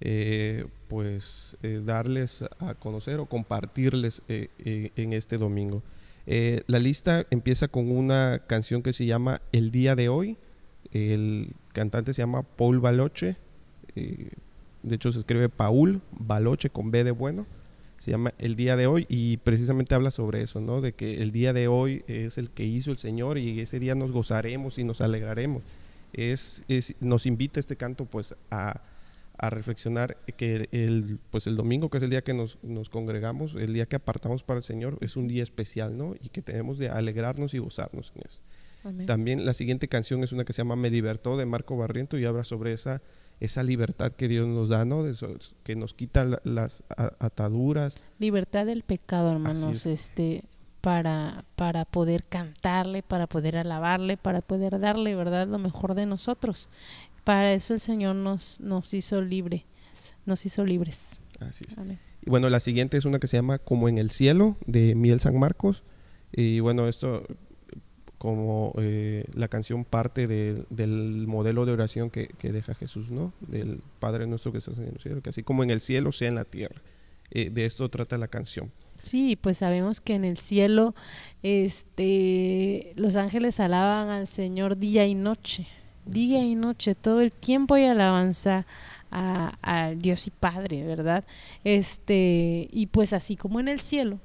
eh, 0.00 0.66
pues 0.88 1.56
eh, 1.62 1.80
darles 1.84 2.44
a 2.58 2.74
conocer 2.74 3.20
o 3.20 3.26
compartirles 3.26 4.22
eh, 4.28 4.48
en 4.96 5.12
este 5.12 5.38
domingo. 5.38 5.82
la 6.26 6.78
lista 6.78 7.26
empieza 7.30 7.68
con 7.68 7.90
una 7.90 8.42
canción 8.46 8.82
que 8.82 8.92
se 8.92 9.06
llama 9.06 9.40
El 9.52 9.70
día 9.70 9.94
de 9.94 10.08
hoy. 10.08 10.36
El 10.92 11.48
cantante 11.72 12.12
se 12.12 12.22
llama 12.22 12.42
Paul 12.42 12.80
Baloche. 12.80 13.36
de 13.94 14.94
hecho 14.94 15.12
se 15.12 15.20
escribe 15.20 15.48
Paul 15.48 16.00
Baloche 16.12 16.70
con 16.70 16.90
B 16.90 17.04
de 17.04 17.10
bueno, 17.10 17.46
se 17.98 18.10
llama 18.10 18.34
El 18.38 18.56
día 18.56 18.76
de 18.76 18.86
hoy 18.86 19.06
y 19.08 19.38
precisamente 19.38 19.94
habla 19.94 20.10
sobre 20.10 20.42
eso, 20.42 20.60
¿no? 20.60 20.80
De 20.80 20.92
que 20.92 21.22
el 21.22 21.32
día 21.32 21.52
de 21.52 21.68
hoy 21.68 22.04
es 22.08 22.36
el 22.36 22.50
que 22.50 22.64
hizo 22.64 22.90
el 22.90 22.98
Señor 22.98 23.38
y 23.38 23.60
ese 23.60 23.78
día 23.78 23.94
nos 23.94 24.12
gozaremos 24.12 24.78
y 24.78 24.84
nos 24.84 25.00
alegraremos. 25.00 25.62
Es, 26.12 26.64
nos 27.00 27.26
invita 27.26 27.58
este 27.58 27.76
canto 27.76 28.04
pues 28.04 28.34
a, 28.50 28.80
reflexionar 29.38 30.16
que 30.36 30.68
el, 30.72 31.18
pues 31.30 31.46
el 31.46 31.56
domingo, 31.56 31.90
que 31.90 31.98
es 31.98 32.02
el 32.02 32.10
día 32.10 32.22
que 32.22 32.34
nos, 32.34 32.58
congregamos, 32.88 33.54
el 33.54 33.72
día 33.72 33.86
que 33.86 33.96
apartamos 33.96 34.42
para 34.42 34.58
el 34.58 34.64
Señor, 34.64 34.98
es 35.00 35.16
un 35.16 35.28
día 35.28 35.42
especial, 35.42 35.96
¿no? 35.96 36.14
Y 36.14 36.28
que 36.28 36.42
tenemos 36.42 36.78
de 36.78 36.88
alegrarnos 36.88 37.54
y 37.54 37.58
gozarnos 37.58 38.12
en 38.16 38.22
eso. 38.28 38.40
También 39.06 39.46
la 39.46 39.54
siguiente 39.54 39.88
canción 39.88 40.22
es 40.22 40.32
una 40.32 40.44
que 40.44 40.52
se 40.52 40.58
llama 40.58 40.76
Me 40.76 40.90
libertó 40.90 41.38
de 41.38 41.46
Marco 41.46 41.76
Barriento 41.76 42.18
y 42.18 42.26
habla 42.26 42.44
sobre 42.44 42.74
esa 42.74 43.00
esa 43.40 43.62
libertad 43.62 44.12
que 44.12 44.28
Dios 44.28 44.46
nos 44.46 44.68
da, 44.68 44.84
¿no? 44.84 45.04
que 45.64 45.76
nos 45.76 45.94
quita 45.94 46.40
las 46.44 46.84
ataduras. 47.18 47.96
Libertad 48.18 48.66
del 48.66 48.82
pecado, 48.82 49.32
hermanos, 49.32 49.86
este 49.86 50.44
para 50.80 51.44
para 51.56 51.84
poder 51.84 52.24
cantarle, 52.24 53.02
para 53.02 53.26
poder 53.26 53.56
alabarle, 53.56 54.16
para 54.16 54.42
poder 54.42 54.78
darle, 54.78 55.14
¿verdad?, 55.14 55.48
lo 55.48 55.58
mejor 55.58 55.94
de 55.94 56.06
nosotros. 56.06 56.68
Para 57.24 57.52
eso 57.52 57.74
el 57.74 57.80
Señor 57.80 58.16
nos 58.16 58.60
nos 58.60 58.94
hizo 58.94 59.20
libre, 59.22 59.66
nos 60.26 60.44
hizo 60.46 60.64
libres. 60.64 61.20
Así 61.40 61.64
es. 61.68 61.76
Y 62.22 62.30
bueno, 62.30 62.48
la 62.48 62.60
siguiente 62.60 62.96
es 62.96 63.04
una 63.04 63.18
que 63.18 63.26
se 63.26 63.36
llama 63.36 63.58
Como 63.58 63.88
en 63.88 63.98
el 63.98 64.10
cielo 64.10 64.56
de 64.66 64.94
Miel 64.94 65.20
San 65.20 65.38
Marcos. 65.38 65.82
Y 66.32 66.60
bueno, 66.60 66.88
esto 66.88 67.26
como 68.24 68.72
eh, 68.78 69.26
la 69.34 69.48
canción 69.48 69.84
parte 69.84 70.26
del 70.26 71.26
modelo 71.26 71.66
de 71.66 71.72
oración 71.72 72.08
que, 72.08 72.30
deja 72.40 72.74
Jesús, 72.74 73.10
¿no? 73.10 73.34
Del 73.40 73.82
Padre 74.00 74.26
nuestro 74.26 74.50
que 74.50 74.56
estás 74.56 74.78
en 74.78 74.88
el 74.88 74.98
cielo, 74.98 75.20
que 75.20 75.28
así 75.28 75.42
como 75.42 75.62
en 75.62 75.68
el 75.68 75.82
cielo 75.82 76.10
sea 76.10 76.28
en 76.28 76.36
la 76.36 76.44
tierra. 76.44 76.80
Eh, 77.30 77.50
de 77.50 77.66
esto 77.66 77.86
trata 77.90 78.16
la 78.16 78.28
canción. 78.28 78.72
Sí, 79.02 79.36
pues 79.36 79.58
sabemos 79.58 80.00
que 80.00 80.14
en 80.14 80.24
el 80.24 80.38
cielo 80.38 80.94
este, 81.42 82.94
los 82.96 83.16
ángeles 83.16 83.60
alaban 83.60 84.08
al 84.08 84.26
Señor 84.26 84.78
día 84.78 85.06
y 85.06 85.14
noche, 85.14 85.66
día 86.04 86.44
y 86.44 86.54
noche, 86.54 86.94
todo 86.94 87.20
el 87.20 87.32
tiempo 87.32 87.76
y 87.76 87.84
alabanza 87.84 88.66
a, 89.10 89.92
Dios 89.96 90.26
y 90.26 90.30
Padre, 90.30 90.84
¿verdad? 90.84 91.24
Este, 91.62 92.68
y 92.72 92.86
pues 92.86 93.12
así 93.12 93.36
como 93.36 93.60
en 93.60 93.68
el 93.68 93.80
cielo, 93.80 94.18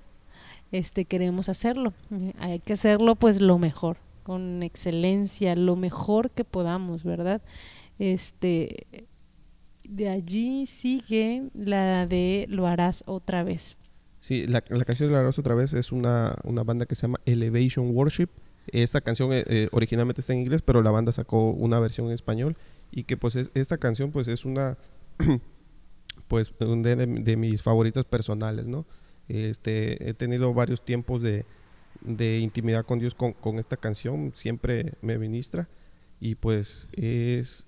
este 0.72 1.06
queremos 1.06 1.48
hacerlo. 1.50 1.94
Hay 2.40 2.60
que 2.60 2.74
hacerlo 2.74 3.16
pues 3.16 3.40
lo 3.40 3.60
mejor, 3.60 3.98
con 4.24 4.64
excelencia, 4.64 5.56
lo 5.56 5.76
mejor 5.76 6.32
que 6.32 6.44
podamos, 6.44 7.04
¿verdad? 7.04 7.42
Este 8.00 8.88
de 9.90 10.10
allí 10.10 10.66
sigue 10.66 11.50
la 11.54 12.06
de 12.06 12.46
Lo 12.50 12.68
harás 12.68 13.04
otra 13.08 13.44
vez. 13.44 13.78
Sí, 14.22 14.46
la, 14.48 14.62
canción 14.62 15.10
de 15.10 15.14
Lo 15.14 15.20
harás 15.20 15.40
otra 15.40 15.56
vez 15.56 15.74
es 15.74 15.92
una, 15.92 16.36
banda 16.44 16.86
que 16.86 16.96
se 16.96 17.04
llama 17.04 17.20
Elevation 17.26 17.96
Worship. 17.96 18.30
Esta 18.74 19.02
canción 19.02 19.34
eh, 19.34 19.44
eh, 19.48 19.70
originalmente 19.72 20.22
está 20.22 20.34
en 20.34 20.40
inglés, 20.40 20.62
pero 20.62 20.82
la 20.82 20.92
banda 20.92 21.12
sacó 21.12 21.52
una 21.52 21.80
versión 21.80 22.08
en 22.08 22.14
español 22.14 22.56
y 22.92 23.04
que 23.04 23.18
pues 23.18 23.36
esta 23.36 23.78
canción 23.78 24.12
pues 24.12 24.28
es 24.28 24.46
una 24.46 24.78
pues 26.28 26.54
de, 26.60 26.96
de 26.96 27.38
mis 27.38 27.62
favoritas 27.62 28.06
personales, 28.06 28.66
¿no? 28.66 28.86
Este, 29.30 30.10
he 30.10 30.14
tenido 30.16 30.54
varios 30.56 30.84
tiempos 30.84 31.22
de, 31.22 31.46
intimidad 32.40 32.84
con 32.84 33.00
Dios 33.00 33.14
con, 33.14 33.60
esta 33.60 33.78
canción, 33.78 34.32
siempre 34.34 34.94
me 35.02 35.20
ministra 35.20 35.70
y 36.20 36.36
pues 36.36 36.88
es, 36.94 37.68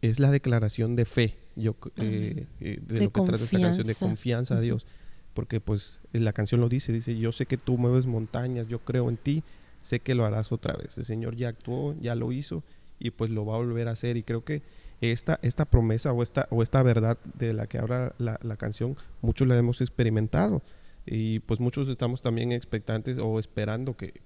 es 0.00 0.18
la 0.18 0.30
declaración 0.30 0.96
de 0.96 1.04
fe, 1.04 1.36
yo, 1.54 1.76
eh, 1.96 2.46
eh, 2.60 2.80
de, 2.86 3.00
lo 3.00 3.12
que 3.12 3.20
trata 3.20 3.44
esta 3.44 3.60
canción, 3.60 3.86
de 3.86 3.94
confianza. 3.94 4.56
a 4.56 4.60
Dios, 4.60 4.86
porque 5.34 5.60
pues 5.60 6.00
la 6.12 6.32
canción 6.32 6.62
lo 6.62 6.70
dice, 6.70 6.92
dice, 6.92 7.18
yo 7.18 7.30
sé 7.30 7.44
que 7.44 7.58
tú 7.58 7.76
mueves 7.76 8.06
montañas, 8.06 8.66
yo 8.68 8.78
creo 8.78 9.10
en 9.10 9.18
ti, 9.18 9.42
sé 9.82 10.00
que 10.00 10.14
lo 10.14 10.24
harás 10.24 10.52
otra 10.52 10.74
vez, 10.74 10.96
el 10.96 11.04
Señor 11.04 11.36
ya 11.36 11.48
actuó, 11.48 11.94
ya 12.00 12.14
lo 12.14 12.32
hizo 12.32 12.64
y 12.98 13.10
pues 13.10 13.30
lo 13.30 13.44
va 13.44 13.56
a 13.56 13.58
volver 13.58 13.88
a 13.88 13.92
hacer 13.92 14.16
y 14.16 14.22
creo 14.22 14.44
que 14.44 14.62
esta, 15.00 15.38
esta 15.42 15.64
promesa 15.64 16.12
o 16.12 16.22
esta, 16.22 16.46
o 16.50 16.62
esta 16.62 16.82
verdad 16.82 17.18
de 17.34 17.52
la 17.52 17.66
que 17.66 17.78
habla 17.78 18.14
la, 18.18 18.38
la 18.42 18.56
canción, 18.56 18.96
muchos 19.20 19.46
la 19.48 19.58
hemos 19.58 19.80
experimentado 19.80 20.62
y 21.04 21.40
pues 21.40 21.58
muchos 21.58 21.88
estamos 21.88 22.22
también 22.22 22.52
expectantes 22.52 23.18
o 23.18 23.38
esperando 23.38 23.96
que, 23.96 24.22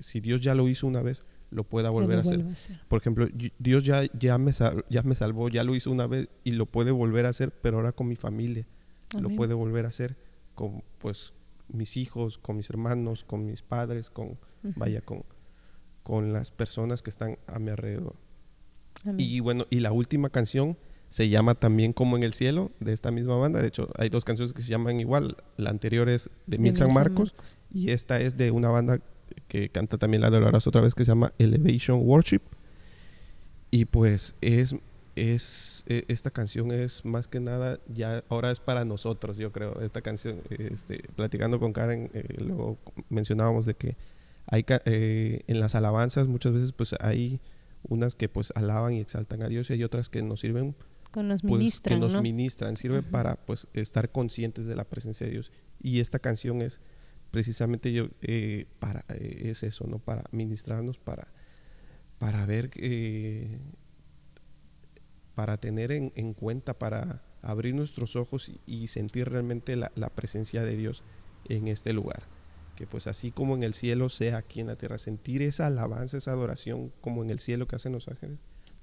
si 0.00 0.20
Dios 0.20 0.40
ya 0.40 0.54
lo 0.54 0.68
hizo 0.68 0.86
una 0.86 1.00
vez, 1.00 1.24
lo 1.50 1.64
pueda 1.64 1.88
volver 1.88 2.18
a, 2.18 2.20
hacer. 2.20 2.44
Por 2.88 3.00
ejemplo, 3.00 3.26
Dios 3.58 3.84
ya, 3.84 4.04
ya, 4.12 4.36
me 4.36 4.52
ya 4.90 5.02
me 5.02 5.14
salvó, 5.14 5.48
ya 5.48 5.64
lo 5.64 5.74
hizo 5.74 5.90
una 5.90 6.06
vez 6.06 6.28
y 6.44 6.52
lo 6.52 6.66
puede 6.66 6.90
volver 6.90 7.24
a 7.24 7.30
hacer, 7.30 7.50
pero 7.62 7.78
ahora 7.78 7.92
con 7.92 8.08
mi 8.08 8.16
familia. 8.16 8.66
Lo 9.18 9.30
puede 9.30 9.54
volver 9.54 9.86
a 9.86 9.88
hacer 9.88 10.16
con 10.54 10.82
pues 10.98 11.32
mis 11.68 11.96
hijos, 11.96 12.36
con 12.36 12.56
mis 12.56 12.68
hermanos, 12.68 13.24
con 13.24 13.46
mis 13.46 13.62
padres, 13.62 14.10
con 14.10 14.36
vaya 14.62 15.00
con, 15.00 15.24
con 16.02 16.32
las 16.32 16.50
personas 16.50 17.02
que 17.02 17.10
están 17.10 17.38
a 17.46 17.58
mi 17.58 17.70
alrededor. 17.70 18.14
Y 19.16 19.40
bueno, 19.40 19.66
y 19.70 19.80
la 19.80 19.92
última 19.92 20.28
canción 20.28 20.76
se 21.08 21.28
llama 21.28 21.54
también 21.54 21.92
Como 21.92 22.16
en 22.16 22.22
el 22.22 22.34
Cielo, 22.34 22.70
de 22.80 22.92
esta 22.92 23.10
misma 23.10 23.36
banda. 23.36 23.60
De 23.60 23.68
hecho, 23.68 23.88
hay 23.96 24.08
dos 24.08 24.24
canciones 24.24 24.52
que 24.52 24.62
se 24.62 24.68
llaman 24.68 25.00
igual. 25.00 25.36
La 25.56 25.70
anterior 25.70 26.08
es 26.08 26.30
de 26.46 26.58
Mil 26.58 26.76
San 26.76 26.92
Marcos, 26.92 27.34
y 27.72 27.90
esta 27.90 28.20
es 28.20 28.36
de 28.36 28.50
una 28.50 28.68
banda 28.68 29.00
que 29.46 29.70
canta 29.70 29.96
también 29.98 30.20
la 30.20 30.30
Dolores 30.30 30.66
otra 30.66 30.80
vez 30.80 30.94
que 30.94 31.04
se 31.04 31.12
llama 31.12 31.32
Elevation 31.38 32.00
Worship. 32.02 32.42
Y 33.70 33.84
pues 33.86 34.34
es, 34.40 34.74
es 35.16 35.84
e, 35.86 36.04
esta 36.08 36.30
canción 36.30 36.70
es 36.72 37.04
más 37.04 37.28
que 37.28 37.40
nada, 37.40 37.78
ya 37.88 38.24
ahora 38.28 38.50
es 38.50 38.60
para 38.60 38.84
nosotros, 38.84 39.36
yo 39.36 39.52
creo. 39.52 39.80
Esta 39.80 40.02
canción, 40.02 40.40
este, 40.50 41.02
platicando 41.16 41.58
con 41.58 41.72
Karen, 41.72 42.10
eh, 42.12 42.36
luego 42.38 42.78
mencionábamos 43.08 43.66
de 43.66 43.74
que 43.74 43.96
hay 44.48 44.64
eh, 44.68 45.42
en 45.46 45.60
las 45.60 45.74
alabanzas 45.74 46.26
muchas 46.26 46.52
veces 46.52 46.72
pues 46.72 46.94
hay 47.00 47.40
unas 47.88 48.14
que 48.14 48.28
pues 48.28 48.52
alaban 48.56 48.94
y 48.94 49.00
exaltan 49.00 49.42
a 49.42 49.48
Dios 49.48 49.70
y 49.70 49.74
hay 49.74 49.84
otras 49.84 50.08
que 50.08 50.22
nos 50.22 50.40
sirven 50.40 50.74
nos 51.22 51.42
pues, 51.42 51.80
que 51.80 51.96
nos 51.96 52.20
ministran, 52.20 52.76
sirve 52.76 53.02
para 53.02 53.36
pues 53.36 53.66
estar 53.72 54.10
conscientes 54.10 54.66
de 54.66 54.76
la 54.76 54.84
presencia 54.84 55.26
de 55.26 55.32
Dios. 55.32 55.52
Y 55.80 56.00
esta 56.00 56.18
canción 56.18 56.62
es 56.62 56.80
precisamente 57.30 57.92
yo 57.92 58.08
eh, 58.22 58.66
para 58.78 59.04
eh, 59.08 59.50
es 59.50 59.62
eso, 59.62 59.86
¿no? 59.86 59.98
Para 59.98 60.24
ministrarnos, 60.32 60.98
para, 60.98 61.28
para 62.18 62.44
ver 62.46 62.70
eh, 62.76 63.58
para 65.34 65.56
tener 65.56 65.92
en, 65.92 66.34
cuenta, 66.34 66.74
para 66.74 67.22
abrir 67.42 67.74
nuestros 67.74 68.16
ojos 68.16 68.50
y, 68.66 68.88
sentir 68.88 69.28
realmente 69.28 69.76
la, 69.76 69.92
la, 69.94 70.08
presencia 70.08 70.64
de 70.64 70.76
Dios 70.76 71.04
en 71.48 71.68
este 71.68 71.92
lugar. 71.92 72.24
Que 72.78 72.86
pues 72.86 73.08
así 73.08 73.32
como 73.32 73.56
en 73.56 73.64
el 73.64 73.74
cielo 73.74 74.08
sea 74.08 74.36
aquí 74.36 74.60
en 74.60 74.68
la 74.68 74.76
tierra, 74.76 74.98
sentir 74.98 75.42
esa 75.42 75.66
alabanza, 75.66 76.16
esa 76.16 76.30
adoración 76.30 76.92
como 77.00 77.24
en 77.24 77.30
el 77.30 77.40
cielo 77.40 77.66
que 77.66 77.74
hacen 77.74 77.90
los 77.90 78.06
ángeles, 78.06 78.38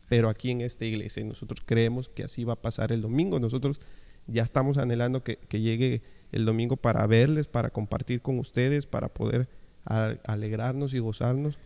pero 0.10 0.28
aquí 0.28 0.52
en 0.52 0.60
esta 0.60 0.84
iglesia. 0.84 1.24
nosotros 1.24 1.62
creemos 1.66 2.10
que 2.10 2.26
así 2.26 2.44
va 2.44 2.54
a 2.54 2.62
pasar 2.62 2.92
el 2.92 3.00
domingo. 3.00 3.40
Nosotros 3.40 3.80
ya 4.28 4.44
estamos 4.44 4.78
anhelando 4.78 5.24
que, 5.24 5.38
llegue 5.50 6.02
el 6.34 6.44
domingo 6.44 6.76
para 6.76 7.08
verles, 7.08 7.48
para 7.48 7.70
compartir 7.70 8.22
con 8.22 8.38
ustedes, 8.38 8.86
para 8.86 9.08
poder 9.08 9.48
alegrarnos 9.86 10.94
y 10.94 11.00
gozarnos 11.00 11.58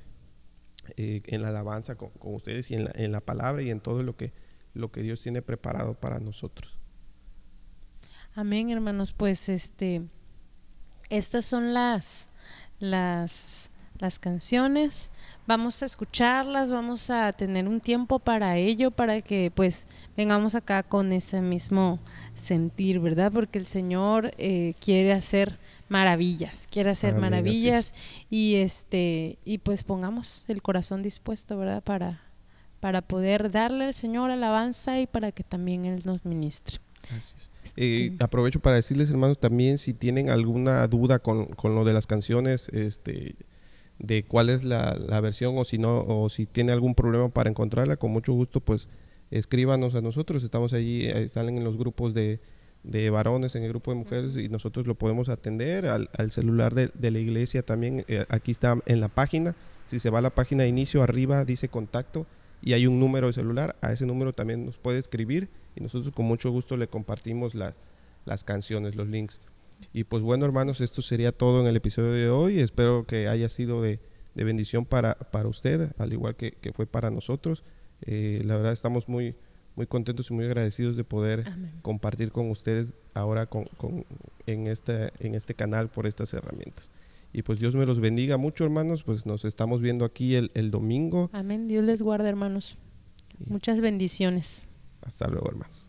eh, 0.98 1.24
en 1.26 1.42
la 1.42 1.48
alabanza 1.48 1.96
con, 1.96 2.12
ustedes 2.22 2.70
y 2.70 2.76
en 2.76 2.86
la, 2.86 2.92
en 2.94 3.12
la, 3.12 3.22
palabra 3.22 3.64
y 3.64 3.72
en 3.72 3.80
todo 3.80 4.04
lo 4.04 4.16
que, 4.16 4.34
lo 4.76 4.92
que 4.92 5.02
Dios 5.02 5.20
tiene 5.20 5.42
preparado 5.42 5.96
para 5.96 6.20
nosotros. 6.20 6.78
Amén, 8.36 8.70
hermanos. 8.70 9.14
Pues 9.14 9.50
este, 9.50 10.04
estas 11.10 11.46
son 11.46 11.74
las, 11.74 12.30
las 12.80 13.70
las 14.00 14.18
canciones, 14.18 15.12
vamos 15.46 15.84
a 15.84 15.86
escucharlas, 15.86 16.72
vamos 16.72 17.10
a 17.10 17.32
tener 17.34 17.68
un 17.68 17.82
tiempo 17.82 18.20
para 18.20 18.58
ello, 18.58 18.92
para 18.92 19.22
que 19.22 19.52
pues 19.54 19.88
vengamos 20.16 20.56
acá 20.56 20.84
con 20.84 21.12
ese 21.12 21.42
mismo 21.42 22.00
sentir, 22.34 23.00
¿verdad? 23.00 23.32
Porque 23.32 23.60
el 23.60 23.68
Señor 23.68 24.32
eh, 24.38 24.74
quiere 24.80 25.12
hacer 25.12 25.60
maravillas, 25.90 26.66
quiere 26.72 26.92
hacer 26.92 27.16
maravillas 27.16 27.94
y 28.30 28.56
este 28.56 29.38
y 29.44 29.58
pues 29.58 29.84
pongamos 29.84 30.46
el 30.48 30.62
corazón 30.62 31.04
dispuesto, 31.04 31.58
¿verdad? 31.58 31.84
Para 31.84 32.22
para 32.80 33.02
poder 33.02 33.52
darle 33.52 33.86
al 33.86 33.96
Señor 33.96 34.32
alabanza 34.32 35.02
y 35.02 35.08
para 35.08 35.34
que 35.34 35.44
también 35.44 35.84
él 35.84 36.02
nos 36.06 36.24
ministre. 36.24 36.80
Gracias. 37.08 37.50
Eh, 37.76 38.16
aprovecho 38.20 38.60
para 38.60 38.76
decirles, 38.76 39.10
hermanos, 39.10 39.40
también 39.40 39.78
si 39.78 39.94
tienen 39.94 40.30
alguna 40.30 40.88
duda 40.88 41.20
con, 41.20 41.46
con 41.48 41.76
lo 41.76 41.86
de 41.86 41.94
las 41.94 42.08
canciones, 42.08 42.70
este, 42.70 43.36
de 44.00 44.24
cuál 44.24 44.50
es 44.50 44.64
la, 44.64 44.96
versión 45.22 45.58
o 45.58 45.66
si 45.66 45.78
no 45.78 46.04
o 46.08 46.30
si 46.30 46.46
tiene 46.46 46.72
algún 46.72 46.96
problema 46.96 47.30
para 47.30 47.50
encontrarla 47.50 47.98
con 47.98 48.12
mucho 48.12 48.34
gusto 48.34 48.62
pues 48.62 48.88
escríbanos 49.30 49.94
a 49.96 50.02
nosotros. 50.02 50.44
Estamos 50.44 50.74
allí 50.74 51.06
están 51.06 51.50
en 51.50 51.64
los 51.64 51.78
grupos 51.78 52.14
de, 52.14 52.40
varones 53.12 53.56
en 53.56 53.64
el 53.64 53.70
grupo 53.70 53.92
de 53.92 53.98
mujeres 53.98 54.38
y 54.38 54.50
nosotros 54.50 54.88
lo 54.88 54.96
podemos 54.96 55.30
atender 55.30 55.86
al, 55.86 56.32
celular 56.32 56.74
de, 56.74 57.12
la 57.12 57.20
iglesia 57.20 57.62
también. 57.62 58.06
Eh, 58.08 58.26
aquí 58.30 58.52
está 58.52 58.78
en 58.86 59.02
la 59.02 59.10
página. 59.10 59.54
Si 59.88 60.00
se 60.00 60.10
va 60.10 60.20
a 60.20 60.22
la 60.22 60.30
página 60.30 60.64
de 60.64 60.70
inicio 60.70 61.04
arriba 61.04 61.46
dice 61.46 61.68
contacto 61.68 62.26
y 62.62 62.74
hay 62.74 62.88
un 62.88 63.00
número 63.00 63.28
de 63.28 63.34
celular. 63.34 63.76
A 63.82 63.92
ese 63.92 64.06
número 64.06 64.34
también 64.34 64.66
nos 64.66 64.78
puede 64.78 64.98
escribir 64.98 65.50
y 65.76 65.82
nosotros 65.82 66.14
con 66.14 66.26
mucho 66.26 66.52
gusto 66.52 66.78
le 66.78 66.88
compartimos 66.88 67.56
las, 67.56 67.76
las 68.26 68.44
canciones, 68.44 68.96
los 68.96 69.08
links. 69.08 69.40
Y 69.94 70.04
pues 70.04 70.24
bueno, 70.24 70.46
hermanos, 70.46 70.82
esto 70.82 71.02
sería 71.02 71.32
todo 71.32 71.62
en 71.62 71.68
el 71.68 71.76
episodio 71.76 72.12
de 72.12 72.30
hoy. 72.30 72.60
Espero 72.60 73.06
que 73.06 73.28
haya 73.28 73.50
sido 73.50 73.82
de, 73.82 74.00
bendición 74.36 74.86
para, 74.86 75.16
para 75.16 75.50
usted, 75.50 75.92
al 75.98 76.14
igual 76.14 76.36
que, 76.36 76.54
fue 76.74 76.86
para 76.86 77.10
nosotros. 77.10 77.64
Eh, 78.02 78.42
la 78.46 78.56
verdad 78.56 78.72
estamos 78.72 79.10
muy, 79.10 79.36
muy 79.76 79.86
contentos 79.88 80.30
y 80.30 80.34
muy 80.34 80.46
agradecidos 80.46 80.96
de 80.96 81.04
poder 81.04 81.46
compartir 81.82 82.32
con 82.32 82.50
ustedes 82.50 82.94
ahora 83.14 83.48
con, 83.48 83.66
en, 84.46 84.68
este, 84.68 85.12
en 85.20 85.36
este 85.36 85.56
canal 85.56 85.90
por 85.90 86.08
estas 86.08 86.34
herramientas. 86.34 86.92
Y 87.34 87.44
pues 87.44 87.60
Dios 87.60 87.76
me 87.76 87.86
los 87.86 88.00
bendiga 88.00 88.38
mucho, 88.38 88.64
hermanos. 88.64 89.04
Pues 89.04 89.26
nos 89.26 89.46
estamos 89.46 89.82
viendo 89.82 90.06
aquí 90.06 90.36
el, 90.36 90.52
el 90.56 90.72
domingo. 90.72 91.30
Amén. 91.32 91.68
Dios 91.68 91.84
les 91.84 92.02
guarde, 92.02 92.28
hermanos. 92.30 92.78
Muchas 93.48 93.82
bendiciones. 93.82 94.69
Hasta 95.02 95.28
luego, 95.28 95.50
hermanos. 95.50 95.89